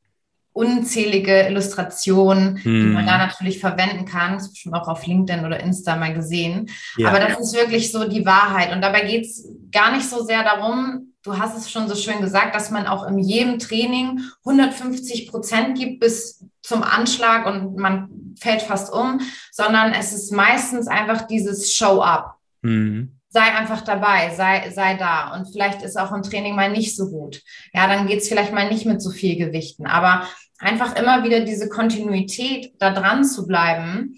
unzählige 0.53 1.47
Illustrationen, 1.47 2.57
hm. 2.57 2.63
die 2.63 2.87
man 2.87 3.05
da 3.05 3.17
natürlich 3.17 3.59
verwenden 3.59 4.05
kann. 4.05 4.33
Das 4.33 4.43
habe 4.43 4.53
ich 4.53 4.61
schon 4.61 4.73
auch 4.73 4.87
auf 4.87 5.05
LinkedIn 5.05 5.45
oder 5.45 5.59
Insta 5.59 5.95
mal 5.95 6.13
gesehen. 6.13 6.69
Ja. 6.97 7.09
Aber 7.09 7.19
das 7.19 7.39
ist 7.39 7.55
wirklich 7.55 7.91
so 7.91 8.07
die 8.07 8.25
Wahrheit. 8.25 8.73
Und 8.73 8.81
dabei 8.81 9.01
geht 9.01 9.25
es 9.25 9.47
gar 9.71 9.91
nicht 9.95 10.09
so 10.09 10.23
sehr 10.23 10.43
darum, 10.43 11.13
du 11.23 11.37
hast 11.37 11.57
es 11.57 11.71
schon 11.71 11.87
so 11.87 11.95
schön 11.95 12.19
gesagt, 12.19 12.55
dass 12.55 12.71
man 12.71 12.87
auch 12.87 13.07
in 13.07 13.19
jedem 13.19 13.59
Training 13.59 14.21
150 14.43 15.29
Prozent 15.29 15.77
gibt 15.77 15.99
bis 15.99 16.45
zum 16.61 16.83
Anschlag 16.83 17.45
und 17.45 17.77
man 17.77 18.09
fällt 18.39 18.63
fast 18.63 18.91
um, 18.91 19.21
sondern 19.51 19.93
es 19.93 20.13
ist 20.13 20.31
meistens 20.31 20.87
einfach 20.87 21.27
dieses 21.27 21.73
Show-up. 21.73 22.37
Mhm 22.61 23.20
sei 23.31 23.41
einfach 23.41 23.81
dabei, 23.81 24.35
sei, 24.35 24.69
sei 24.71 24.95
da. 24.95 25.33
Und 25.33 25.51
vielleicht 25.51 25.81
ist 25.81 25.97
auch 25.97 26.11
ein 26.11 26.21
Training 26.21 26.53
mal 26.53 26.69
nicht 26.69 26.95
so 26.95 27.09
gut. 27.09 27.41
Ja, 27.73 27.87
dann 27.87 28.05
geht's 28.05 28.27
vielleicht 28.27 28.53
mal 28.53 28.69
nicht 28.69 28.85
mit 28.85 29.01
so 29.01 29.09
viel 29.09 29.37
Gewichten. 29.37 29.87
Aber 29.87 30.27
einfach 30.59 30.95
immer 30.97 31.23
wieder 31.23 31.39
diese 31.39 31.69
Kontinuität 31.69 32.73
da 32.77 32.91
dran 32.91 33.23
zu 33.23 33.47
bleiben, 33.47 34.17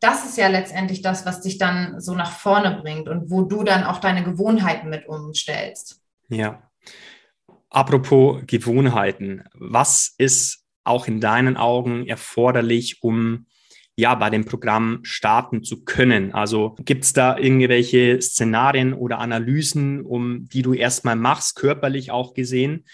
das 0.00 0.24
ist 0.24 0.36
ja 0.36 0.48
letztendlich 0.48 1.00
das, 1.02 1.26
was 1.26 1.42
dich 1.42 1.58
dann 1.58 2.00
so 2.00 2.14
nach 2.14 2.32
vorne 2.32 2.80
bringt 2.82 3.08
und 3.08 3.30
wo 3.30 3.42
du 3.42 3.62
dann 3.62 3.84
auch 3.84 4.00
deine 4.00 4.24
Gewohnheiten 4.24 4.88
mit 4.88 5.06
umstellst. 5.06 6.00
Ja. 6.28 6.70
Apropos 7.68 8.42
Gewohnheiten, 8.46 9.44
was 9.54 10.14
ist 10.18 10.64
auch 10.82 11.06
in 11.06 11.20
deinen 11.20 11.56
Augen 11.56 12.06
erforderlich, 12.06 13.02
um 13.02 13.46
ja, 14.00 14.14
bei 14.14 14.30
dem 14.30 14.44
Programm 14.44 15.00
starten 15.02 15.62
zu 15.62 15.84
können? 15.84 16.34
Also 16.34 16.76
gibt 16.84 17.04
es 17.04 17.12
da 17.12 17.38
irgendwelche 17.38 18.20
Szenarien 18.20 18.92
oder 18.92 19.18
Analysen, 19.18 20.02
um 20.04 20.48
die 20.48 20.62
du 20.62 20.74
erstmal 20.74 21.16
machst, 21.16 21.56
körperlich 21.56 22.10
auch 22.10 22.34
gesehen? 22.34 22.84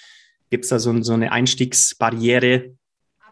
Gibt 0.50 0.64
es 0.64 0.70
da 0.70 0.78
so, 0.78 1.02
so, 1.02 1.14
eine 1.14 1.32
Einstiegsbarriere? 1.32 2.75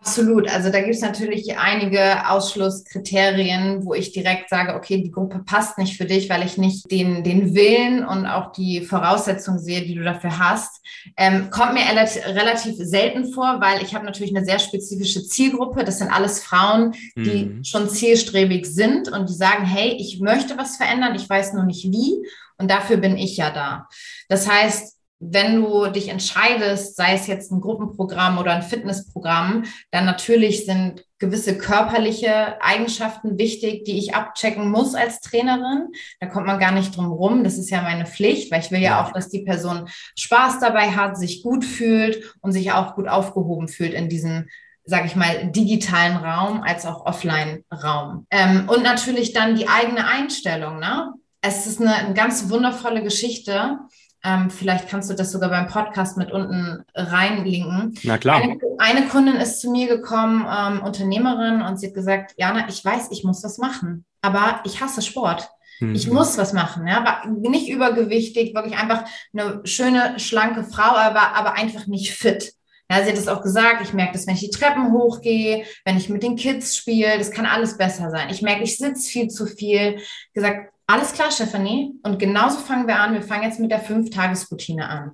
Absolut. 0.07 0.51
Also 0.51 0.71
da 0.71 0.81
gibt 0.81 0.95
es 0.95 1.01
natürlich 1.01 1.57
einige 1.57 2.29
Ausschlusskriterien, 2.29 3.87
wo 3.87 3.95
ich 3.95 4.13
direkt 4.13 4.51
sage, 4.51 4.75
okay, 4.75 5.01
die 5.03 5.11
Gruppe 5.11 5.39
passt 5.47 5.79
nicht 5.79 5.97
für 5.97 6.05
dich, 6.05 6.29
weil 6.29 6.45
ich 6.45 6.59
nicht 6.59 6.91
den, 6.91 7.25
den 7.25 7.55
Willen 7.55 8.05
und 8.05 8.27
auch 8.27 8.53
die 8.53 8.83
Voraussetzungen 8.83 9.59
sehe, 9.59 9.81
die 9.81 9.95
du 9.95 10.03
dafür 10.03 10.39
hast. 10.39 10.85
Ähm, 11.17 11.49
kommt 11.51 11.73
mir 11.73 11.85
relativ 11.87 12.75
selten 12.77 13.33
vor, 13.33 13.63
weil 13.63 13.83
ich 13.83 13.95
habe 13.95 14.05
natürlich 14.05 14.37
eine 14.37 14.45
sehr 14.45 14.59
spezifische 14.59 15.25
Zielgruppe. 15.25 15.85
Das 15.85 15.99
sind 15.99 16.11
alles 16.11 16.45
Frauen, 16.45 16.93
die 17.17 17.47
mhm. 17.47 17.65
schon 17.65 17.89
zielstrebig 17.89 18.67
sind 18.67 19.09
und 19.09 19.31
die 19.31 19.35
sagen, 19.35 19.65
hey, 19.65 19.97
ich 19.99 20.21
möchte 20.21 20.59
was 20.59 20.77
verändern, 20.77 21.15
ich 21.15 21.29
weiß 21.29 21.55
nur 21.55 21.65
nicht 21.65 21.91
wie. 21.91 22.15
Und 22.59 22.71
dafür 22.71 22.99
bin 22.99 23.17
ich 23.17 23.39
ja 23.39 23.51
da. 23.51 23.89
Das 24.29 24.49
heißt, 24.49 24.94
wenn 25.21 25.63
du 25.63 25.87
dich 25.87 26.09
entscheidest, 26.09 26.97
sei 26.97 27.15
es 27.15 27.27
jetzt 27.27 27.51
ein 27.51 27.61
Gruppenprogramm 27.61 28.39
oder 28.39 28.53
ein 28.53 28.63
Fitnessprogramm, 28.63 29.65
dann 29.91 30.05
natürlich 30.05 30.67
sind 30.67 31.05
gewisse 31.19 31.57
körperliche 31.57 32.61
Eigenschaften 32.63 33.39
wichtig, 33.39 33.85
die 33.85 33.99
ich 33.99 34.15
abchecken 34.15 34.71
muss 34.71 34.95
als 34.95 35.21
Trainerin. 35.21 35.89
Da 36.21 36.27
kommt 36.27 36.47
man 36.47 36.59
gar 36.59 36.73
nicht 36.73 36.97
drum 36.97 37.13
rum. 37.13 37.45
Das 37.45 37.57
ist 37.57 37.71
ja 37.71 37.83
meine 37.83 38.07
Pflicht, 38.07 38.53
weil 38.53 38.61
ich 38.61 38.71
will 38.71 38.81
ja 38.81 39.03
auch, 39.03 39.13
dass 39.13 39.31
die 39.31 39.43
Person 39.43 39.89
Spaß 40.19 40.61
dabei 40.61 40.91
hat, 40.91 41.17
sich 41.17 41.43
gut 41.43 41.65
fühlt 41.65 42.35
und 42.43 42.53
sich 42.53 42.73
auch 42.73 42.95
gut 42.95 43.09
aufgehoben 43.09 43.69
fühlt 43.69 43.95
in 43.95 44.09
diesem 44.09 44.49
sage 44.87 45.07
ich 45.07 45.17
mal, 45.17 45.51
digitalen 45.51 46.19
Raum 46.19 46.63
als 46.63 46.85
auch 46.85 47.07
Offline-Raum. 47.07 48.27
Ähm, 48.31 48.69
und 48.69 48.83
natürlich 48.83 49.33
dann 49.33 49.57
die 49.57 49.67
eigene 49.67 50.07
Einstellung. 50.07 50.79
Ne? 50.79 51.11
Es 51.41 51.67
ist 51.67 51.81
eine, 51.81 51.95
eine 51.95 52.13
ganz 52.13 52.51
wundervolle 52.51 53.03
Geschichte 53.03 53.79
ähm, 54.25 54.51
vielleicht 54.51 54.89
kannst 54.89 55.11
du 55.11 55.15
das 55.15 55.31
sogar 55.31 55.51
beim 55.51 55.69
Podcast 55.69 56.17
mit 56.17 56.33
unten 56.33 56.83
reinlinken. 56.95 57.95
Na 58.03 58.19
klar. 58.19 58.41
Eine, 58.43 58.59
eine 58.79 59.07
Kundin 59.09 59.37
ist 59.37 59.61
zu 59.61 59.71
mir 59.71 59.87
gekommen, 59.87 60.47
ähm, 60.51 60.83
Unternehmerin, 60.83 61.61
und 61.63 61.79
sie 61.79 61.89
hat 61.89 61.95
gesagt, 61.95 62.35
Jana, 62.39 62.67
ich 62.69 62.83
weiß, 62.85 63.09
ich 63.11 63.23
muss 63.23 63.45
was 63.45 63.59
machen, 63.59 64.05
aber 64.23 64.61
ich 64.65 64.81
hasse 64.81 65.03
Sport. 65.03 65.51
Mhm. 65.81 65.95
Ich 65.95 66.09
muss 66.09 66.39
was 66.39 66.53
machen, 66.53 66.87
ja, 66.87 66.99
aber 66.99 67.29
nicht 67.29 67.69
übergewichtig, 67.69 68.55
wirklich 68.55 68.79
einfach 68.79 69.05
eine 69.33 69.61
schöne, 69.65 70.19
schlanke 70.19 70.65
Frau, 70.65 70.97
aber, 70.97 71.35
aber 71.35 71.55
einfach 71.55 71.87
nicht 71.87 72.13
fit. 72.13 72.55
Ja, 72.91 73.03
sie 73.03 73.11
hat 73.11 73.19
es 73.19 73.29
auch 73.29 73.43
gesagt, 73.43 73.83
ich 73.83 73.95
merke 73.95 74.13
das, 74.13 74.27
wenn 74.27 74.35
ich 74.35 74.41
die 74.41 74.51
Treppen 74.51 74.93
hochgehe, 74.93 75.65
wenn 75.85 75.97
ich 75.97 76.11
mit 76.11 76.23
den 76.23 76.37
Kids 76.37 76.77
spiele, 76.77 77.19
das 77.19 77.31
kann 77.31 77.47
alles 77.47 77.79
besser 77.79 78.11
sein. 78.11 78.29
Ich 78.31 78.43
merke, 78.43 78.63
ich 78.63 78.77
sitze 78.77 79.09
viel 79.09 79.29
zu 79.29 79.47
viel. 79.47 80.01
Gesagt, 80.35 80.74
alles 80.87 81.13
klar, 81.13 81.31
Stefanie. 81.31 81.95
Und 82.03 82.19
genauso 82.19 82.59
fangen 82.59 82.87
wir 82.87 82.99
an. 82.99 83.15
Wir 83.15 83.23
fangen 83.23 83.45
jetzt 83.45 83.61
mit 83.61 83.71
der 83.71 83.81
Fünf-Tages-Routine 83.81 84.89
an. 84.89 85.13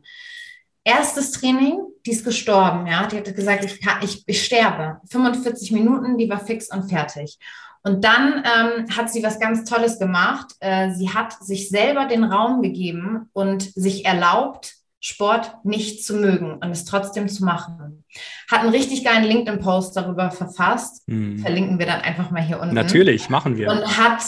Erstes 0.82 1.32
Training, 1.32 1.80
die 2.06 2.12
ist 2.12 2.24
gestorben, 2.24 2.86
ja. 2.86 3.06
Die 3.06 3.16
hatte 3.16 3.34
gesagt, 3.34 3.64
ich, 3.64 3.80
kann, 3.80 4.02
ich, 4.02 4.24
ich 4.26 4.44
sterbe. 4.44 5.00
45 5.10 5.72
Minuten, 5.72 6.18
die 6.18 6.28
war 6.28 6.40
fix 6.40 6.70
und 6.72 6.88
fertig. 6.88 7.38
Und 7.82 8.04
dann 8.04 8.44
ähm, 8.44 8.96
hat 8.96 9.10
sie 9.10 9.22
was 9.22 9.40
ganz 9.40 9.68
Tolles 9.68 9.98
gemacht. 9.98 10.54
Äh, 10.60 10.90
sie 10.92 11.10
hat 11.10 11.32
sich 11.42 11.68
selber 11.68 12.06
den 12.06 12.24
Raum 12.24 12.62
gegeben 12.62 13.28
und 13.32 13.62
sich 13.62 14.04
erlaubt, 14.04 14.74
Sport 15.02 15.64
nicht 15.64 16.04
zu 16.04 16.14
mögen 16.14 16.54
und 16.54 16.70
es 16.70 16.84
trotzdem 16.84 17.26
zu 17.28 17.42
machen. 17.42 18.04
Hat 18.50 18.60
einen 18.60 18.70
richtig 18.70 19.02
geilen 19.02 19.24
LinkedIn-Post 19.24 19.96
darüber 19.96 20.30
verfasst. 20.30 21.02
Hm. 21.08 21.38
Verlinken 21.38 21.78
wir 21.78 21.86
dann 21.86 22.02
einfach 22.02 22.30
mal 22.30 22.42
hier 22.42 22.60
unten. 22.60 22.74
Natürlich, 22.74 23.30
machen 23.30 23.56
wir. 23.56 23.70
Und 23.70 23.96
hat 23.96 24.22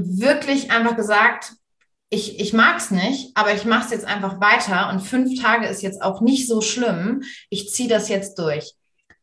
wirklich 0.00 0.70
einfach 0.70 0.96
gesagt, 0.96 1.52
ich, 2.08 2.38
ich 2.38 2.52
mag 2.52 2.78
es 2.78 2.90
nicht, 2.90 3.36
aber 3.36 3.52
ich 3.52 3.64
mache 3.64 3.86
es 3.86 3.90
jetzt 3.90 4.04
einfach 4.04 4.40
weiter 4.40 4.90
und 4.90 5.00
fünf 5.00 5.40
Tage 5.42 5.66
ist 5.66 5.82
jetzt 5.82 6.02
auch 6.02 6.20
nicht 6.20 6.46
so 6.46 6.60
schlimm. 6.60 7.22
Ich 7.50 7.72
ziehe 7.72 7.88
das 7.88 8.08
jetzt 8.08 8.38
durch. 8.38 8.74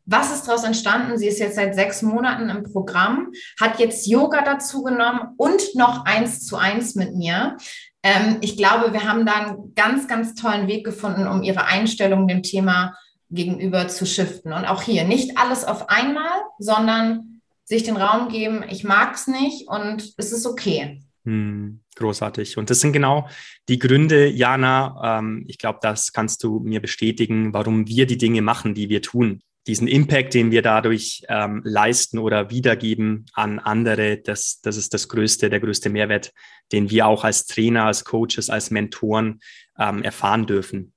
Was 0.06 0.34
ist 0.34 0.48
daraus 0.48 0.65
entstanden? 0.65 1.18
Sie 1.18 1.27
ist 1.27 1.39
jetzt 1.39 1.56
seit 1.56 1.75
sechs 1.75 2.01
Monaten 2.01 2.50
im 2.50 2.63
Programm, 2.63 3.32
hat 3.60 3.80
jetzt 3.80 4.06
Yoga 4.06 4.44
dazu 4.44 4.84
genommen 4.84 5.34
und 5.38 5.62
noch 5.75 6.03
eins 6.06 6.46
zu 6.46 6.58
eins 6.58 6.96
mit 6.96 7.15
mir. 7.15 7.56
Ähm, 8.03 8.38
ich 8.42 8.58
glaube, 8.58 8.92
wir 8.92 9.08
haben 9.10 9.25
da 9.25 9.34
einen 9.34 9.74
ganz, 9.75 10.10
ganz 10.10 10.36
tollen 10.36 10.68
Weg 10.68 10.86
gefunden, 10.86 11.25
um 11.25 11.42
ihre 11.42 11.65
Einstellung 11.65 12.27
dem 12.27 12.44
Thema 12.44 12.98
gegenüber 13.30 13.88
zu 13.88 14.06
shiften. 14.06 14.51
Und 14.51 14.65
auch 14.65 14.82
hier 14.82 15.06
nicht 15.06 15.38
alles 15.38 15.63
auf 15.63 15.89
einmal, 15.89 16.42
sondern 16.60 17.33
sich 17.63 17.84
den 17.84 17.98
Raum 17.98 18.29
geben, 18.29 18.63
ich 18.70 18.84
mag 18.84 19.15
es 19.15 19.27
nicht 19.27 19.67
und 19.67 20.13
es 20.17 20.32
ist 20.32 20.46
okay. 20.46 21.01
Hm, 21.25 21.79
großartig. 21.96 22.58
Und 22.58 22.70
das 22.70 22.82
sind 22.82 22.91
genau 22.91 23.27
die 23.70 23.79
Gründe, 23.79 24.27
Jana, 24.27 25.20
ähm, 25.20 25.46
ich 25.48 25.58
glaube, 25.58 25.79
das 25.82 26.12
kannst 26.12 26.43
du 26.43 26.60
mir 26.60 26.82
bestätigen, 26.82 27.53
warum 27.53 27.88
wir 27.88 28.05
die 28.05 28.17
Dinge 28.17 28.41
machen, 28.41 28.74
die 28.74 28.89
wir 28.89 29.01
tun. 29.01 29.41
Diesen 29.65 29.88
Impact, 29.88 30.34
den 30.34 30.51
wir 30.51 30.62
dadurch 30.62 31.24
ähm, 31.29 31.62
leisten 31.63 32.17
oder 32.20 32.50
wiedergeben 32.50 33.25
an 33.34 33.60
andere, 33.60 34.17
das, 34.17 34.60
das 34.62 34.75
ist 34.75 34.93
das 34.93 35.08
größte, 35.08 35.50
der 35.50 35.62
größte 35.62 35.89
Mehrwert, 35.89 36.34
den 36.74 36.89
wir 36.89 37.08
auch 37.08 37.24
als 37.24 37.46
Trainer, 37.46 37.86
als 37.86 38.03
Coaches, 38.03 38.50
als 38.50 38.72
Mentoren 38.72 39.39
ähm, 39.79 40.03
erfahren 40.03 40.46
dürfen. 40.46 40.91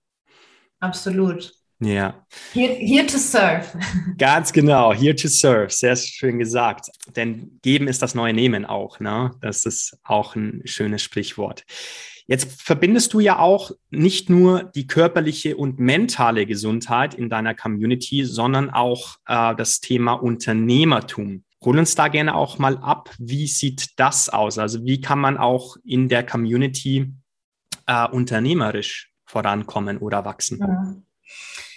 Absolut. 0.81 1.53
Ja. 1.81 2.27
Here, 2.53 2.73
here, 2.75 3.07
to 3.07 3.19
serve. 3.19 3.67
Ganz 4.19 4.53
genau, 4.53 4.95
here 4.95 5.15
to 5.15 5.29
serve. 5.29 5.71
Sehr 5.71 5.95
schön 5.97 6.39
gesagt. 6.39 6.89
Denn 7.15 7.59
geben 7.63 7.87
ist 7.87 8.01
das 8.01 8.15
neue 8.15 8.33
Nehmen 8.33 8.65
auch. 8.65 8.99
Ne? 8.99 9.33
Das 9.43 9.67
ist 9.67 9.99
auch 10.03 10.37
ein 10.37 10.63
schönes 10.65 11.03
Sprichwort. 11.03 11.65
Jetzt 12.27 12.61
verbindest 12.61 13.13
du 13.13 13.21
ja 13.21 13.39
auch 13.39 13.71
nicht 13.91 14.31
nur 14.31 14.65
die 14.75 14.87
körperliche 14.87 15.57
und 15.57 15.79
mentale 15.79 16.47
Gesundheit 16.47 17.15
in 17.15 17.29
deiner 17.31 17.55
Community, 17.55 18.25
sondern 18.25 18.71
auch 18.71 19.17
äh, 19.27 19.55
das 19.55 19.81
Thema 19.81 20.15
Unternehmertum. 20.15 21.45
Hol 21.65 21.79
uns 21.79 21.95
da 21.95 22.09
gerne 22.09 22.35
auch 22.35 22.59
mal 22.59 22.79
ab. 22.79 23.15
Wie 23.19 23.47
sieht 23.47 23.99
das 23.99 24.29
aus? 24.29 24.59
Also 24.59 24.85
wie 24.85 25.01
kann 25.01 25.21
man 25.21 25.37
auch 25.37 25.77
in 25.85 26.09
der 26.09 26.25
Community 26.25 27.13
äh, 27.87 28.09
unternehmerisch 28.09 29.13
vorankommen 29.25 29.99
oder 29.99 30.25
wachsen? 30.25 30.59
Ja. 30.59 30.97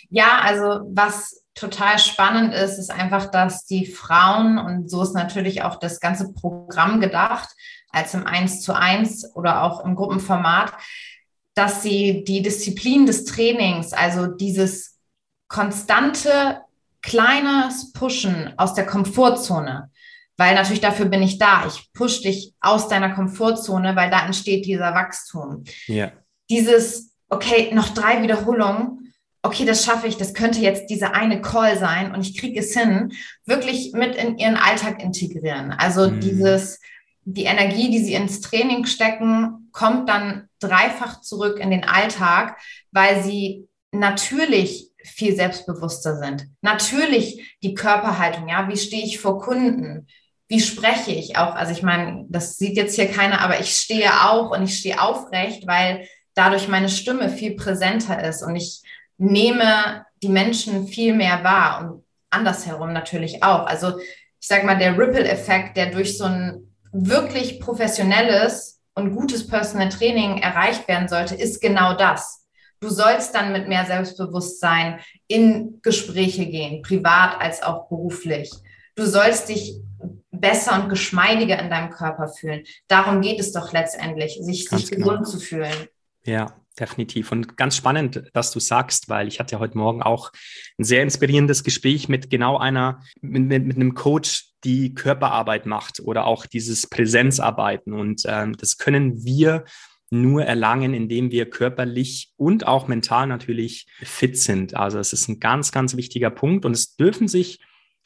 Ja, 0.09 0.39
also 0.41 0.81
was 0.93 1.43
total 1.53 1.99
spannend 1.99 2.53
ist, 2.53 2.77
ist 2.77 2.91
einfach, 2.91 3.29
dass 3.31 3.65
die 3.65 3.85
Frauen, 3.85 4.57
und 4.57 4.89
so 4.89 5.03
ist 5.03 5.13
natürlich 5.13 5.63
auch 5.63 5.75
das 5.75 5.99
ganze 5.99 6.33
Programm 6.33 6.99
gedacht, 6.99 7.49
als 7.91 8.13
im 8.13 8.25
1 8.25 8.61
zu 8.61 8.73
1 8.73 9.35
oder 9.35 9.63
auch 9.63 9.83
im 9.85 9.95
Gruppenformat, 9.95 10.73
dass 11.55 11.83
sie 11.83 12.23
die 12.23 12.41
Disziplin 12.41 13.05
des 13.05 13.25
Trainings, 13.25 13.93
also 13.93 14.27
dieses 14.27 14.97
konstante 15.47 16.61
kleines 17.01 17.91
Pushen 17.91 18.53
aus 18.57 18.73
der 18.73 18.85
Komfortzone, 18.85 19.91
weil 20.37 20.55
natürlich 20.55 20.81
dafür 20.81 21.07
bin 21.07 21.21
ich 21.21 21.37
da. 21.37 21.65
Ich 21.67 21.91
push 21.91 22.21
dich 22.21 22.53
aus 22.61 22.87
deiner 22.87 23.13
Komfortzone, 23.13 23.95
weil 23.95 24.09
da 24.09 24.25
entsteht 24.25 24.65
dieser 24.65 24.93
Wachstum. 24.93 25.63
Ja. 25.87 26.11
Dieses, 26.49 27.11
okay, 27.29 27.71
noch 27.73 27.89
drei 27.89 28.21
Wiederholungen 28.21 29.08
okay, 29.41 29.65
das 29.65 29.85
schaffe 29.85 30.07
ich, 30.07 30.17
das 30.17 30.33
könnte 30.33 30.59
jetzt 30.59 30.87
diese 30.89 31.13
eine 31.13 31.41
Call 31.41 31.77
sein 31.77 32.13
und 32.13 32.21
ich 32.21 32.37
kriege 32.37 32.59
es 32.59 32.77
hin, 32.77 33.13
wirklich 33.45 33.93
mit 33.93 34.15
in 34.15 34.37
ihren 34.37 34.55
Alltag 34.55 35.01
integrieren. 35.01 35.71
Also 35.71 36.09
mhm. 36.09 36.19
dieses, 36.19 36.79
die 37.23 37.45
Energie, 37.45 37.89
die 37.89 38.03
sie 38.03 38.13
ins 38.13 38.41
Training 38.41 38.85
stecken, 38.85 39.69
kommt 39.71 40.09
dann 40.09 40.49
dreifach 40.59 41.21
zurück 41.21 41.59
in 41.59 41.71
den 41.71 41.85
Alltag, 41.85 42.57
weil 42.91 43.23
sie 43.23 43.67
natürlich 43.91 44.91
viel 45.03 45.35
selbstbewusster 45.35 46.17
sind. 46.17 46.47
Natürlich 46.61 47.57
die 47.63 47.73
Körperhaltung, 47.73 48.49
ja, 48.49 48.67
wie 48.67 48.77
stehe 48.77 49.05
ich 49.05 49.19
vor 49.19 49.39
Kunden? 49.39 50.07
Wie 50.49 50.59
spreche 50.59 51.11
ich 51.11 51.37
auch? 51.37 51.55
Also 51.55 51.71
ich 51.71 51.83
meine, 51.83 52.25
das 52.27 52.57
sieht 52.57 52.75
jetzt 52.75 52.95
hier 52.95 53.07
keiner, 53.07 53.41
aber 53.41 53.59
ich 53.61 53.75
stehe 53.75 54.11
auch 54.25 54.51
und 54.51 54.63
ich 54.63 54.77
stehe 54.77 55.01
aufrecht, 55.01 55.65
weil 55.67 56.07
dadurch 56.33 56.67
meine 56.67 56.89
Stimme 56.89 57.29
viel 57.29 57.55
präsenter 57.55 58.21
ist 58.23 58.43
und 58.43 58.55
ich 58.55 58.81
nehme 59.19 60.05
die 60.23 60.29
Menschen 60.29 60.87
viel 60.87 61.13
mehr 61.13 61.43
wahr 61.43 61.81
und 61.81 62.03
andersherum 62.29 62.93
natürlich 62.93 63.43
auch. 63.43 63.65
Also 63.67 63.99
ich 63.99 64.47
sage 64.47 64.65
mal, 64.65 64.77
der 64.77 64.97
Ripple-Effekt, 64.97 65.77
der 65.77 65.91
durch 65.91 66.17
so 66.17 66.25
ein 66.25 66.73
wirklich 66.91 67.59
professionelles 67.59 68.81
und 68.95 69.15
gutes 69.15 69.45
Personal 69.45 69.89
Training 69.89 70.39
erreicht 70.39 70.87
werden 70.87 71.07
sollte, 71.07 71.35
ist 71.35 71.61
genau 71.61 71.93
das. 71.95 72.45
Du 72.79 72.89
sollst 72.89 73.35
dann 73.35 73.51
mit 73.51 73.67
mehr 73.67 73.85
Selbstbewusstsein 73.85 74.99
in 75.27 75.79
Gespräche 75.81 76.45
gehen, 76.45 76.81
privat 76.81 77.39
als 77.39 77.61
auch 77.61 77.89
beruflich. 77.89 78.51
Du 78.95 79.05
sollst 79.05 79.49
dich 79.49 79.81
besser 80.31 80.81
und 80.81 80.89
geschmeidiger 80.89 81.59
in 81.59 81.69
deinem 81.69 81.89
Körper 81.89 82.29
fühlen. 82.29 82.63
Darum 82.87 83.21
geht 83.21 83.39
es 83.39 83.51
doch 83.51 83.73
letztendlich, 83.73 84.39
sich, 84.41 84.69
sich 84.69 84.89
genau. 84.89 85.09
gesund 85.09 85.27
zu 85.27 85.39
fühlen. 85.39 85.87
Ja, 86.23 86.53
definitiv. 86.79 87.31
Und 87.31 87.57
ganz 87.57 87.75
spannend, 87.75 88.23
dass 88.33 88.51
du 88.51 88.59
sagst, 88.59 89.09
weil 89.09 89.27
ich 89.27 89.39
hatte 89.39 89.59
heute 89.59 89.77
Morgen 89.77 90.01
auch 90.01 90.31
ein 90.77 90.83
sehr 90.83 91.03
inspirierendes 91.03 91.63
Gespräch 91.63 92.09
mit 92.09 92.29
genau 92.29 92.57
einer, 92.57 93.01
mit, 93.21 93.43
mit, 93.43 93.65
mit 93.65 93.75
einem 93.75 93.93
Coach, 93.93 94.45
die 94.63 94.93
Körperarbeit 94.93 95.65
macht 95.65 95.99
oder 96.01 96.25
auch 96.25 96.45
dieses 96.45 96.87
Präsenzarbeiten. 96.87 97.93
Und 97.93 98.23
ähm, 98.25 98.57
das 98.57 98.77
können 98.77 99.23
wir 99.23 99.65
nur 100.09 100.43
erlangen, 100.43 100.93
indem 100.93 101.31
wir 101.31 101.49
körperlich 101.49 102.31
und 102.35 102.67
auch 102.67 102.87
mental 102.87 103.27
natürlich 103.27 103.87
fit 104.01 104.37
sind. 104.37 104.75
Also 104.75 104.99
es 104.99 105.13
ist 105.13 105.27
ein 105.27 105.39
ganz, 105.39 105.71
ganz 105.71 105.95
wichtiger 105.95 106.29
Punkt 106.29 106.65
und 106.65 106.71
es 106.71 106.95
dürfen 106.95 107.27
sich 107.27 107.59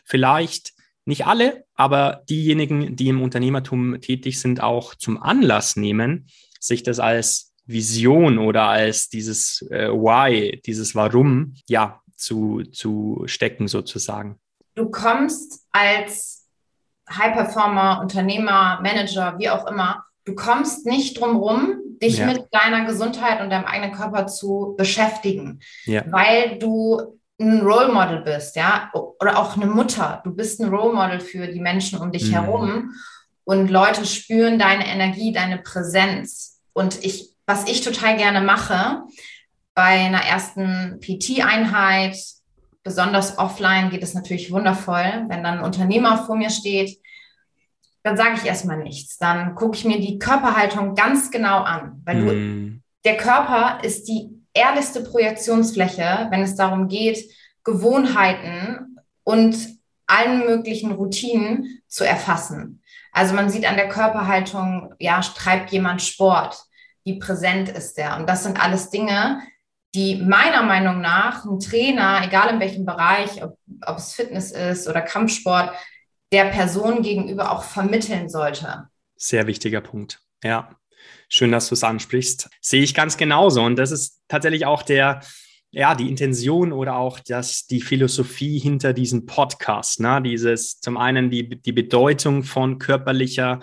vielleicht 0.03 0.73
nicht 1.05 1.25
alle, 1.25 1.65
aber 1.75 2.23
diejenigen, 2.29 2.95
die 2.95 3.09
im 3.09 3.21
Unternehmertum 3.21 3.99
tätig 4.01 4.39
sind, 4.39 4.61
auch 4.61 4.95
zum 4.95 5.21
Anlass 5.21 5.75
nehmen, 5.75 6.27
sich 6.59 6.83
das 6.83 6.99
als 6.99 7.52
Vision 7.65 8.37
oder 8.37 8.63
als 8.63 9.09
dieses 9.09 9.61
äh, 9.71 9.89
Why, 9.89 10.61
dieses 10.65 10.95
Warum, 10.95 11.55
ja, 11.67 12.01
zu, 12.15 12.63
zu 12.71 13.23
stecken 13.25 13.67
sozusagen. 13.67 14.39
Du 14.75 14.89
kommst 14.89 15.65
als 15.71 16.47
High 17.09 17.33
Performer, 17.33 17.99
Unternehmer, 18.01 18.79
Manager, 18.81 19.35
wie 19.37 19.49
auch 19.49 19.67
immer, 19.67 20.03
du 20.25 20.35
kommst 20.35 20.85
nicht 20.85 21.19
drum 21.19 21.35
rum, 21.35 21.79
dich 22.01 22.17
ja. 22.17 22.25
mit 22.25 22.45
deiner 22.51 22.85
Gesundheit 22.85 23.41
und 23.41 23.49
deinem 23.49 23.65
eigenen 23.65 23.93
Körper 23.93 24.27
zu 24.27 24.75
beschäftigen, 24.77 25.59
ja. 25.85 26.03
weil 26.11 26.57
du 26.59 27.19
ein 27.39 27.61
Role 27.61 27.91
Model 27.91 28.21
bist, 28.21 28.55
ja, 28.55 28.91
oder 28.93 29.37
auch 29.37 29.57
eine 29.57 29.65
Mutter. 29.65 30.21
Du 30.23 30.33
bist 30.33 30.61
ein 30.61 30.69
Role 30.69 30.93
Model 30.93 31.19
für 31.19 31.47
die 31.47 31.59
Menschen 31.59 31.99
um 31.99 32.11
dich 32.11 32.29
mhm. 32.29 32.33
herum 32.33 32.93
und 33.43 33.69
Leute 33.69 34.05
spüren 34.05 34.59
deine 34.59 34.87
Energie, 34.87 35.33
deine 35.33 35.57
Präsenz. 35.57 36.61
Und 36.73 37.03
ich, 37.03 37.32
was 37.45 37.67
ich 37.67 37.81
total 37.81 38.17
gerne 38.17 38.41
mache, 38.41 39.03
bei 39.75 40.05
einer 40.05 40.21
ersten 40.23 40.99
PT-Einheit, 40.99 42.17
besonders 42.83 43.37
offline, 43.37 43.89
geht 43.89 44.03
es 44.03 44.13
natürlich 44.13 44.51
wundervoll, 44.51 45.25
wenn 45.27 45.43
dann 45.43 45.59
ein 45.59 45.63
Unternehmer 45.63 46.25
vor 46.25 46.35
mir 46.35 46.49
steht, 46.49 46.99
dann 48.03 48.17
sage 48.17 48.35
ich 48.35 48.45
erstmal 48.45 48.77
nichts. 48.77 49.17
Dann 49.17 49.55
gucke 49.55 49.77
ich 49.77 49.85
mir 49.85 49.99
die 49.99 50.19
Körperhaltung 50.19 50.93
ganz 50.93 51.31
genau 51.31 51.61
an, 51.61 52.01
weil 52.05 52.15
mm. 52.17 52.25
du, 52.25 52.33
mhm. 52.33 52.81
der 53.05 53.17
Körper 53.17 53.83
ist 53.83 54.07
die 54.07 54.29
ehrlichste 54.53 55.01
Projektionsfläche, 55.01 56.27
wenn 56.29 56.41
es 56.41 56.55
darum 56.55 56.87
geht, 56.87 57.25
Gewohnheiten 57.63 58.97
und 59.23 59.55
allen 60.05 60.39
möglichen 60.45 60.91
Routinen 60.91 61.81
zu 61.87 62.03
erfassen. 62.03 62.81
Also 63.13 63.33
man 63.33 63.49
sieht 63.49 63.65
an 63.65 63.77
der 63.77 63.89
Körperhaltung, 63.89 64.93
ja, 64.99 65.21
treibt 65.21 65.71
jemand 65.71 66.01
Sport, 66.01 66.57
wie 67.03 67.19
präsent 67.19 67.69
ist 67.69 67.97
der. 67.97 68.17
Und 68.17 68.27
das 68.27 68.43
sind 68.43 68.61
alles 68.61 68.89
Dinge, 68.89 69.41
die 69.95 70.15
meiner 70.15 70.63
Meinung 70.63 71.01
nach 71.01 71.45
ein 71.45 71.59
Trainer, 71.59 72.21
egal 72.25 72.53
in 72.53 72.59
welchem 72.59 72.85
Bereich, 72.85 73.43
ob, 73.43 73.57
ob 73.85 73.97
es 73.97 74.13
Fitness 74.13 74.51
ist 74.51 74.87
oder 74.87 75.01
Kampfsport, 75.01 75.71
der 76.31 76.45
Person 76.45 77.03
gegenüber 77.03 77.51
auch 77.51 77.63
vermitteln 77.63 78.27
sollte. 78.27 78.87
Sehr 79.15 79.45
wichtiger 79.45 79.81
Punkt. 79.81 80.19
Ja, 80.43 80.75
schön, 81.29 81.51
dass 81.51 81.69
du 81.69 81.75
es 81.75 81.83
ansprichst. 81.83 82.49
Sehe 82.59 82.81
ich 82.81 82.95
ganz 82.95 83.17
genauso. 83.17 83.61
Und 83.61 83.75
das 83.75 83.91
ist 83.91 84.21
tatsächlich 84.27 84.65
auch 84.65 84.81
der, 84.81 85.21
ja, 85.69 85.93
die 85.93 86.09
Intention 86.09 86.71
oder 86.71 86.95
auch 86.95 87.19
das, 87.19 87.67
die 87.67 87.81
Philosophie 87.81 88.57
hinter 88.57 88.93
diesem 88.93 89.27
Podcast. 89.27 89.99
Ne? 89.99 90.21
Dieses 90.23 90.79
zum 90.79 90.97
einen 90.97 91.29
die, 91.29 91.61
die 91.61 91.71
Bedeutung 91.71 92.43
von 92.43 92.79
körperlicher 92.79 93.59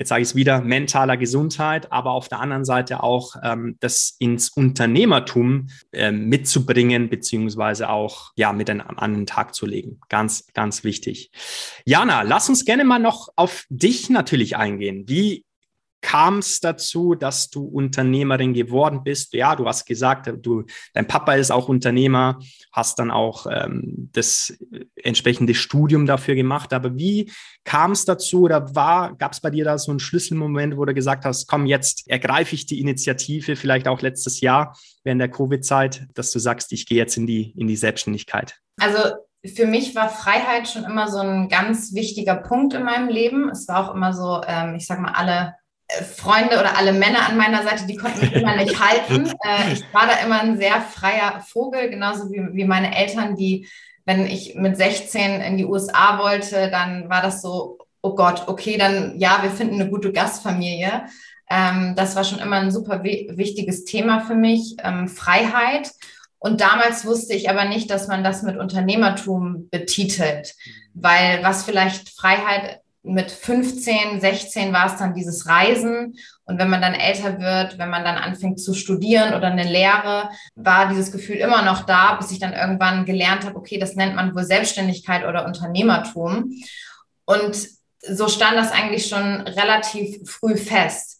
jetzt 0.00 0.08
sage 0.08 0.22
ich 0.22 0.28
es 0.28 0.34
wieder, 0.34 0.62
mentaler 0.62 1.18
Gesundheit, 1.18 1.92
aber 1.92 2.12
auf 2.12 2.28
der 2.28 2.40
anderen 2.40 2.64
Seite 2.64 3.02
auch 3.02 3.36
ähm, 3.44 3.76
das 3.80 4.16
ins 4.18 4.48
Unternehmertum 4.48 5.68
äh, 5.92 6.10
mitzubringen, 6.10 7.10
beziehungsweise 7.10 7.90
auch 7.90 8.32
ja 8.34 8.54
mit 8.54 8.70
an, 8.70 8.80
an 8.80 9.12
den 9.12 9.26
Tag 9.26 9.54
zu 9.54 9.66
legen. 9.66 10.00
Ganz, 10.08 10.46
ganz 10.54 10.84
wichtig. 10.84 11.30
Jana, 11.84 12.22
lass 12.22 12.48
uns 12.48 12.64
gerne 12.64 12.84
mal 12.84 12.98
noch 12.98 13.28
auf 13.36 13.66
dich 13.68 14.08
natürlich 14.08 14.56
eingehen. 14.56 15.04
Wie 15.06 15.44
kam 16.00 16.38
es 16.38 16.60
dazu, 16.60 17.14
dass 17.14 17.50
du 17.50 17.64
Unternehmerin 17.64 18.54
geworden 18.54 19.02
bist? 19.04 19.34
Ja, 19.34 19.54
du 19.56 19.66
hast 19.66 19.84
gesagt, 19.84 20.32
du, 20.40 20.64
dein 20.94 21.06
Papa 21.06 21.34
ist 21.34 21.50
auch 21.50 21.68
Unternehmer, 21.68 22.38
hast 22.72 22.98
dann 22.98 23.10
auch 23.10 23.46
ähm, 23.50 24.08
das 24.12 24.56
entsprechende 24.96 25.54
Studium 25.54 26.06
dafür 26.06 26.34
gemacht. 26.34 26.72
Aber 26.72 26.96
wie 26.96 27.30
kam 27.64 27.92
es 27.92 28.04
dazu 28.04 28.42
oder 28.42 28.74
war, 28.74 29.14
gab 29.16 29.32
es 29.32 29.40
bei 29.40 29.50
dir 29.50 29.64
da 29.64 29.78
so 29.78 29.90
einen 29.90 30.00
Schlüsselmoment, 30.00 30.76
wo 30.76 30.84
du 30.84 30.94
gesagt 30.94 31.24
hast, 31.24 31.46
komm, 31.46 31.66
jetzt 31.66 32.08
ergreife 32.08 32.54
ich 32.54 32.66
die 32.66 32.80
Initiative, 32.80 33.56
vielleicht 33.56 33.88
auch 33.88 34.00
letztes 34.00 34.40
Jahr 34.40 34.76
während 35.04 35.20
der 35.20 35.30
Covid-Zeit, 35.30 36.06
dass 36.14 36.32
du 36.32 36.38
sagst, 36.38 36.72
ich 36.72 36.86
gehe 36.86 36.98
jetzt 36.98 37.16
in 37.16 37.26
die, 37.26 37.52
in 37.56 37.66
die 37.66 37.76
Selbstständigkeit? 37.76 38.56
Also 38.78 39.14
für 39.44 39.66
mich 39.66 39.94
war 39.94 40.08
Freiheit 40.08 40.68
schon 40.68 40.84
immer 40.84 41.08
so 41.08 41.18
ein 41.18 41.48
ganz 41.48 41.94
wichtiger 41.94 42.36
Punkt 42.36 42.74
in 42.74 42.82
meinem 42.82 43.08
Leben. 43.08 43.48
Es 43.48 43.68
war 43.68 43.88
auch 43.88 43.94
immer 43.94 44.12
so, 44.12 44.42
ähm, 44.46 44.74
ich 44.74 44.86
sag 44.86 45.00
mal, 45.00 45.12
alle 45.12 45.54
Freunde 46.16 46.58
oder 46.58 46.76
alle 46.76 46.92
Männer 46.92 47.28
an 47.28 47.36
meiner 47.36 47.62
Seite, 47.62 47.86
die 47.86 47.96
konnten 47.96 48.20
mich 48.20 48.32
immer 48.32 48.56
nicht 48.56 48.78
halten. 48.80 49.26
Äh, 49.26 49.72
ich 49.72 49.84
war 49.92 50.06
da 50.06 50.24
immer 50.24 50.40
ein 50.40 50.58
sehr 50.58 50.80
freier 50.80 51.40
Vogel, 51.46 51.90
genauso 51.90 52.30
wie, 52.30 52.42
wie 52.52 52.64
meine 52.64 52.96
Eltern, 52.96 53.36
die, 53.36 53.68
wenn 54.04 54.26
ich 54.26 54.54
mit 54.54 54.76
16 54.76 55.40
in 55.40 55.56
die 55.56 55.64
USA 55.64 56.18
wollte, 56.18 56.70
dann 56.70 57.08
war 57.08 57.22
das 57.22 57.42
so, 57.42 57.78
oh 58.02 58.14
Gott, 58.14 58.44
okay, 58.46 58.76
dann 58.78 59.18
ja, 59.18 59.40
wir 59.42 59.50
finden 59.50 59.80
eine 59.80 59.90
gute 59.90 60.12
Gastfamilie. 60.12 61.04
Ähm, 61.50 61.94
das 61.96 62.16
war 62.16 62.24
schon 62.24 62.38
immer 62.38 62.56
ein 62.56 62.70
super 62.70 63.02
wichtiges 63.02 63.84
Thema 63.84 64.20
für 64.20 64.36
mich, 64.36 64.76
ähm, 64.82 65.08
Freiheit. 65.08 65.90
Und 66.38 66.62
damals 66.62 67.04
wusste 67.04 67.34
ich 67.34 67.50
aber 67.50 67.66
nicht, 67.66 67.90
dass 67.90 68.08
man 68.08 68.24
das 68.24 68.42
mit 68.42 68.56
Unternehmertum 68.56 69.68
betitelt, 69.70 70.54
weil 70.94 71.42
was 71.42 71.64
vielleicht 71.64 72.08
Freiheit 72.08 72.79
mit 73.02 73.30
15, 73.30 74.20
16 74.20 74.72
war 74.72 74.86
es 74.86 74.96
dann 74.96 75.14
dieses 75.14 75.46
Reisen. 75.46 76.18
Und 76.44 76.58
wenn 76.58 76.68
man 76.68 76.82
dann 76.82 76.94
älter 76.94 77.40
wird, 77.40 77.78
wenn 77.78 77.88
man 77.88 78.04
dann 78.04 78.16
anfängt 78.16 78.60
zu 78.60 78.74
studieren 78.74 79.34
oder 79.34 79.48
eine 79.48 79.64
Lehre, 79.64 80.30
war 80.54 80.88
dieses 80.88 81.10
Gefühl 81.10 81.36
immer 81.36 81.62
noch 81.62 81.86
da, 81.86 82.14
bis 82.16 82.30
ich 82.30 82.38
dann 82.38 82.52
irgendwann 82.52 83.06
gelernt 83.06 83.44
habe, 83.44 83.56
okay, 83.56 83.78
das 83.78 83.94
nennt 83.94 84.16
man 84.16 84.34
wohl 84.34 84.44
Selbstständigkeit 84.44 85.24
oder 85.26 85.46
Unternehmertum. 85.46 86.52
Und 87.24 87.68
so 88.02 88.28
stand 88.28 88.56
das 88.56 88.72
eigentlich 88.72 89.06
schon 89.08 89.42
relativ 89.42 90.28
früh 90.30 90.56
fest. 90.56 91.19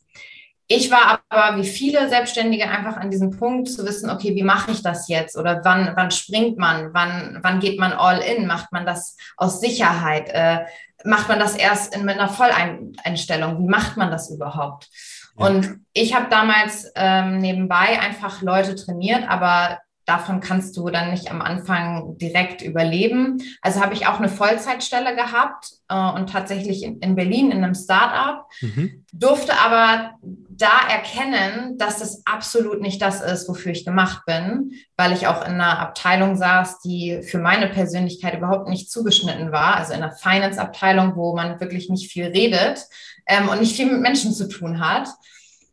Ich 0.72 0.88
war 0.88 1.20
aber 1.28 1.56
wie 1.60 1.66
viele 1.66 2.08
Selbstständige 2.08 2.70
einfach 2.70 2.96
an 2.96 3.10
diesem 3.10 3.32
Punkt 3.32 3.68
zu 3.68 3.84
wissen, 3.84 4.08
okay, 4.08 4.36
wie 4.36 4.44
mache 4.44 4.70
ich 4.70 4.84
das 4.84 5.08
jetzt? 5.08 5.36
Oder 5.36 5.60
wann, 5.64 5.94
wann 5.96 6.12
springt 6.12 6.58
man? 6.58 6.94
Wann, 6.94 7.40
wann 7.42 7.58
geht 7.58 7.80
man 7.80 7.92
all 7.92 8.20
in? 8.20 8.46
Macht 8.46 8.70
man 8.70 8.86
das 8.86 9.16
aus 9.36 9.60
Sicherheit? 9.60 10.28
Äh, 10.28 10.60
macht 11.02 11.28
man 11.28 11.40
das 11.40 11.56
erst 11.56 11.92
in, 11.92 12.04
mit 12.04 12.20
einer 12.20 12.28
Volleinstellung? 12.28 13.58
Wie 13.58 13.68
macht 13.68 13.96
man 13.96 14.12
das 14.12 14.30
überhaupt? 14.30 14.88
Und 15.34 15.80
ich 15.92 16.14
habe 16.14 16.28
damals 16.30 16.92
ähm, 16.94 17.38
nebenbei 17.38 17.98
einfach 18.00 18.40
Leute 18.40 18.76
trainiert, 18.76 19.28
aber 19.28 19.80
davon 20.10 20.40
kannst 20.40 20.76
du 20.76 20.90
dann 20.90 21.10
nicht 21.10 21.30
am 21.30 21.40
Anfang 21.40 22.18
direkt 22.18 22.62
überleben. 22.62 23.40
Also 23.62 23.80
habe 23.80 23.94
ich 23.94 24.08
auch 24.08 24.18
eine 24.18 24.28
Vollzeitstelle 24.28 25.14
gehabt 25.14 25.70
äh, 25.88 25.94
und 25.94 26.28
tatsächlich 26.28 26.82
in, 26.82 26.98
in, 26.98 27.14
Berlin 27.14 27.52
in 27.52 27.62
einem 27.62 27.76
Startup, 27.76 28.44
mhm. 28.60 29.04
durfte 29.12 29.52
aber 29.60 30.14
da 30.22 30.80
erkennen, 30.90 31.78
dass 31.78 32.00
das 32.00 32.26
absolut 32.26 32.82
nicht 32.82 33.00
das 33.00 33.20
ist, 33.20 33.48
wofür 33.48 33.70
ich 33.70 33.84
gemacht 33.84 34.22
bin, 34.26 34.72
weil 34.96 35.12
ich 35.12 35.28
auch 35.28 35.46
in 35.46 35.52
einer 35.52 35.78
Abteilung 35.78 36.36
saß, 36.36 36.80
die 36.80 37.22
für 37.22 37.38
meine 37.38 37.68
Persönlichkeit 37.68 38.36
überhaupt 38.36 38.68
nicht 38.68 38.90
zugeschnitten 38.90 39.52
war, 39.52 39.76
also 39.76 39.92
in 39.92 40.02
einer 40.02 40.12
Finance-Abteilung, 40.12 41.14
wo 41.14 41.36
man 41.36 41.60
wirklich 41.60 41.88
nicht 41.88 42.10
viel 42.10 42.26
redet 42.26 42.84
ähm, 43.26 43.48
und 43.48 43.60
nicht 43.60 43.76
viel 43.76 43.86
mit 43.86 44.00
Menschen 44.00 44.34
zu 44.34 44.48
tun 44.48 44.80
hat. 44.80 45.08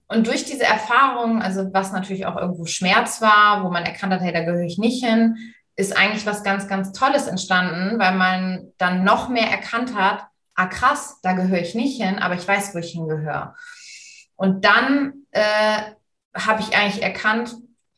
Und 0.08 0.28
durch 0.28 0.46
diese 0.46 0.64
Erfahrung, 0.64 1.42
also 1.42 1.74
was 1.74 1.92
natürlich 1.92 2.26
auch 2.26 2.38
irgendwo 2.38 2.66
Schmerz 2.66 3.22
war, 3.22 3.64
wo 3.64 3.70
man 3.70 3.84
erkannt 3.84 4.14
hat, 4.14 4.22
hey, 4.22 4.32
da 4.32 4.42
gehöre 4.42 4.64
ich 4.64 4.78
nicht 4.78 5.04
hin, 5.04 5.36
ist 5.76 5.96
eigentlich 5.96 6.26
was 6.26 6.44
ganz, 6.44 6.68
ganz 6.68 6.92
Tolles 6.92 7.28
entstanden, 7.28 8.00
weil 8.00 8.16
man 8.16 8.72
dann 8.78 9.04
noch 9.04 9.30
mehr 9.30 9.50
erkannt 9.50 9.96
hat, 9.96 10.26
ah 10.56 10.66
krass, 10.66 11.20
da 11.22 11.34
gehöre 11.34 11.62
ich 11.62 11.76
nicht 11.76 12.02
hin, 12.02 12.20
aber 12.20 12.36
ich 12.36 12.48
weiß, 12.48 12.74
wo 12.74 12.80
ich 12.80 12.92
hingehöre. 12.92 13.56
Und 14.36 14.66
dann 14.66 15.14
äh, 15.32 15.82
habe 16.36 16.62
ich 16.62 16.76
eigentlich 16.76 17.04
erkannt, 17.04 17.56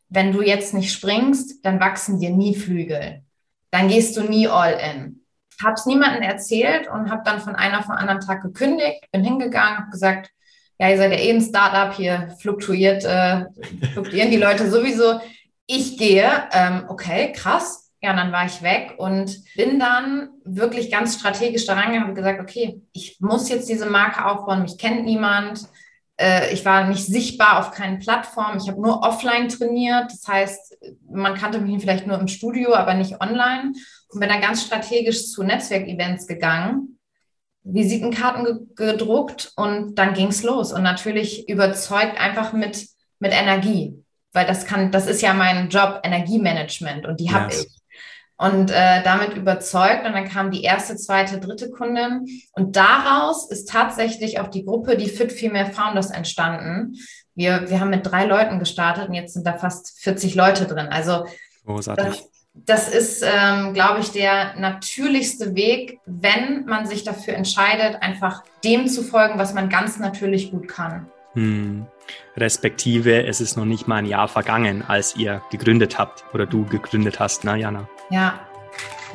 wenn 0.09 0.31
du 0.33 0.41
jetzt 0.41 0.73
nicht 0.73 0.91
springst, 0.91 1.63
dann 1.63 1.79
wachsen 1.79 2.19
dir 2.19 2.31
nie 2.31 2.55
Flügel. 2.55 3.23
Dann 3.71 3.87
gehst 3.87 4.17
du 4.17 4.23
nie 4.23 4.47
all 4.47 4.73
in. 4.73 5.23
Habe 5.63 5.73
es 5.73 5.85
niemandem 5.85 6.23
erzählt 6.23 6.87
und 6.87 7.11
habe 7.11 7.21
dann 7.23 7.39
von 7.39 7.55
einer 7.55 7.83
von 7.83 7.95
anderen 7.95 8.21
Tag 8.21 8.41
gekündigt, 8.41 9.05
bin 9.11 9.23
hingegangen, 9.23 9.77
habe 9.77 9.91
gesagt, 9.91 10.31
ja, 10.79 10.89
ihr 10.89 10.97
seid 10.97 11.11
ja 11.11 11.17
eh 11.17 11.31
ein 11.31 11.41
Startup, 11.41 11.93
hier 11.93 12.35
fluktuiert, 12.39 13.03
äh, 13.03 13.45
fluktuieren 13.93 14.31
die 14.31 14.37
Leute 14.37 14.69
sowieso. 14.69 15.19
Ich 15.67 15.97
gehe, 15.97 16.31
ähm, 16.53 16.85
okay, 16.87 17.33
krass. 17.33 17.91
Ja, 18.01 18.11
und 18.11 18.17
dann 18.17 18.31
war 18.31 18.45
ich 18.45 18.61
weg 18.61 18.93
und 18.97 19.43
bin 19.55 19.77
dann 19.77 20.29
wirklich 20.45 20.89
ganz 20.89 21.19
strategisch 21.19 21.65
daran 21.65 21.91
gegangen 21.91 22.09
und 22.09 22.15
gesagt, 22.15 22.39
okay, 22.39 22.81
ich 22.93 23.17
muss 23.19 23.49
jetzt 23.49 23.67
diese 23.67 23.87
Marke 23.87 24.25
aufbauen, 24.25 24.61
mich 24.61 24.77
kennt 24.77 25.03
niemand. 25.03 25.67
Äh, 26.15 26.53
ich 26.53 26.63
war 26.63 26.87
nicht 26.87 27.05
sichtbar 27.05 27.59
auf 27.59 27.71
keinen 27.71 27.99
Plattformen. 27.99 28.61
Ich 28.61 28.69
habe 28.69 28.81
nur 28.81 29.03
offline 29.03 29.49
trainiert. 29.49 30.09
Das 30.13 30.25
heißt, 30.29 30.77
man 31.11 31.35
kannte 31.35 31.59
mich 31.59 31.81
vielleicht 31.81 32.07
nur 32.07 32.17
im 32.17 32.29
Studio, 32.29 32.73
aber 32.73 32.93
nicht 32.93 33.19
online. 33.19 33.73
Und 34.07 34.21
bin 34.21 34.29
dann 34.29 34.41
ganz 34.41 34.63
strategisch 34.63 35.27
zu 35.27 35.43
Netzwerkevents 35.43 36.25
gegangen 36.25 36.98
Visitenkarten 37.63 38.45
ge 38.45 38.91
gedruckt 38.91 39.51
und 39.55 39.95
dann 39.95 40.13
ging 40.13 40.27
es 40.27 40.43
los. 40.43 40.73
Und 40.73 40.83
natürlich 40.83 41.49
überzeugt 41.49 42.19
einfach 42.19 42.53
mit, 42.53 42.87
mit 43.19 43.33
Energie, 43.33 44.03
weil 44.33 44.45
das 44.45 44.65
kann, 44.65 44.91
das 44.91 45.07
ist 45.07 45.21
ja 45.21 45.33
mein 45.33 45.69
Job, 45.69 46.01
Energiemanagement 46.03 47.05
und 47.05 47.19
die 47.19 47.31
habe 47.31 47.51
yes. 47.51 47.65
ich. 47.65 47.81
und 48.37 48.71
äh, 48.71 49.03
damit 49.03 49.35
überzeugt. 49.35 50.05
Und 50.05 50.13
dann 50.13 50.27
kam 50.27 50.51
die 50.51 50.63
erste, 50.63 50.95
zweite, 50.95 51.39
dritte 51.39 51.69
Kundin. 51.69 52.25
Und 52.53 52.75
daraus 52.75 53.49
ist 53.51 53.69
tatsächlich 53.69 54.39
auch 54.39 54.47
die 54.47 54.65
Gruppe, 54.65 54.97
die 54.97 55.09
Fit 55.09 55.31
Female 55.31 55.71
Founders 55.71 56.11
entstanden. 56.11 56.95
Wir, 57.35 57.69
wir 57.69 57.79
haben 57.79 57.89
mit 57.89 58.05
drei 58.05 58.25
Leuten 58.25 58.59
gestartet 58.59 59.09
und 59.09 59.13
jetzt 59.13 59.33
sind 59.33 59.45
da 59.45 59.57
fast 59.57 59.99
40 60.01 60.35
Leute 60.35 60.65
drin. 60.65 60.87
Also 60.87 61.25
Großartig. 61.65 62.05
Das, 62.05 62.38
das 62.53 62.89
ist, 62.89 63.23
ähm, 63.25 63.73
glaube 63.73 63.99
ich, 63.99 64.11
der 64.11 64.55
natürlichste 64.57 65.55
Weg, 65.55 65.99
wenn 66.05 66.65
man 66.65 66.87
sich 66.87 67.03
dafür 67.03 67.35
entscheidet, 67.35 68.01
einfach 68.01 68.43
dem 68.63 68.87
zu 68.87 69.03
folgen, 69.03 69.39
was 69.39 69.53
man 69.53 69.69
ganz 69.69 69.99
natürlich 69.99 70.51
gut 70.51 70.67
kann. 70.67 71.07
Hm. 71.33 71.85
Respektive, 72.35 73.25
es 73.27 73.39
ist 73.39 73.55
noch 73.55 73.65
nicht 73.65 73.87
mal 73.87 73.97
ein 73.97 74.05
Jahr 74.05 74.27
vergangen, 74.27 74.83
als 74.87 75.15
ihr 75.15 75.41
gegründet 75.51 75.99
habt 75.99 76.25
oder 76.33 76.45
du 76.45 76.65
gegründet 76.65 77.19
hast, 77.19 77.43
ne, 77.43 77.57
Jana? 77.57 77.87
Ja. 78.09 78.39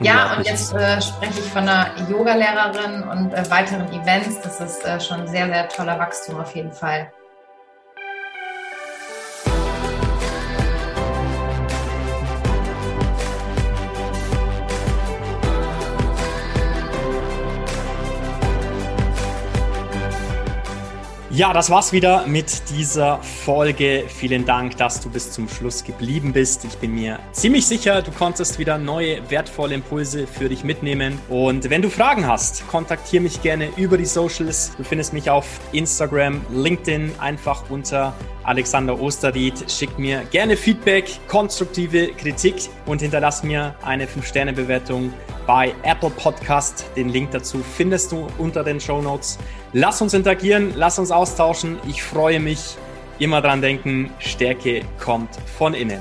Ja, 0.02 0.36
und 0.36 0.46
jetzt 0.46 0.74
äh, 0.74 1.00
spreche 1.00 1.38
ich 1.38 1.46
von 1.46 1.62
einer 1.62 1.94
Yogalehrerin 2.10 3.04
und 3.04 3.32
äh, 3.32 3.48
weiteren 3.48 3.86
Events. 3.92 4.40
Das 4.42 4.60
ist 4.60 4.84
äh, 4.84 5.00
schon 5.00 5.28
sehr, 5.28 5.46
sehr 5.46 5.68
toller 5.68 5.98
Wachstum 6.00 6.40
auf 6.40 6.54
jeden 6.56 6.72
Fall. 6.72 7.12
Ja, 21.34 21.52
das 21.52 21.68
war's 21.68 21.92
wieder 21.92 22.28
mit 22.28 22.70
dieser 22.70 23.20
Folge. 23.20 24.04
Vielen 24.06 24.44
Dank, 24.44 24.76
dass 24.76 25.00
du 25.00 25.10
bis 25.10 25.32
zum 25.32 25.48
Schluss 25.48 25.82
geblieben 25.82 26.32
bist. 26.32 26.64
Ich 26.64 26.76
bin 26.76 26.94
mir 26.94 27.18
ziemlich 27.32 27.66
sicher, 27.66 28.02
du 28.02 28.12
konntest 28.12 28.60
wieder 28.60 28.78
neue 28.78 29.18
wertvolle 29.28 29.74
Impulse 29.74 30.28
für 30.28 30.48
dich 30.48 30.62
mitnehmen. 30.62 31.18
Und 31.28 31.68
wenn 31.70 31.82
du 31.82 31.90
Fragen 31.90 32.24
hast, 32.28 32.68
kontaktiere 32.68 33.24
mich 33.24 33.42
gerne 33.42 33.70
über 33.76 33.98
die 33.98 34.04
Socials. 34.04 34.76
Du 34.76 34.84
findest 34.84 35.12
mich 35.12 35.28
auf 35.28 35.44
Instagram, 35.72 36.40
LinkedIn, 36.52 37.10
einfach 37.18 37.68
unter 37.68 38.14
Alexander 38.44 39.00
Osterried. 39.00 39.68
Schick 39.68 39.98
mir 39.98 40.22
gerne 40.30 40.56
Feedback, 40.56 41.18
konstruktive 41.26 42.12
Kritik 42.12 42.68
und 42.86 43.02
hinterlass 43.02 43.42
mir 43.42 43.74
eine 43.82 44.06
5-Sterne-Bewertung 44.06 45.12
bei 45.48 45.74
Apple 45.82 46.10
Podcast. 46.10 46.86
Den 46.94 47.08
Link 47.08 47.32
dazu 47.32 47.58
findest 47.76 48.12
du 48.12 48.28
unter 48.38 48.62
den 48.62 48.80
Show 48.80 49.02
Notes. 49.02 49.36
Lass 49.76 50.00
uns 50.00 50.14
interagieren, 50.14 50.72
lass 50.76 51.00
uns 51.00 51.10
austauschen. 51.10 51.80
Ich 51.88 52.00
freue 52.00 52.38
mich. 52.38 52.76
Immer 53.18 53.42
dran 53.42 53.60
denken, 53.60 54.12
Stärke 54.20 54.82
kommt 55.00 55.30
von 55.58 55.74
innen. 55.74 55.98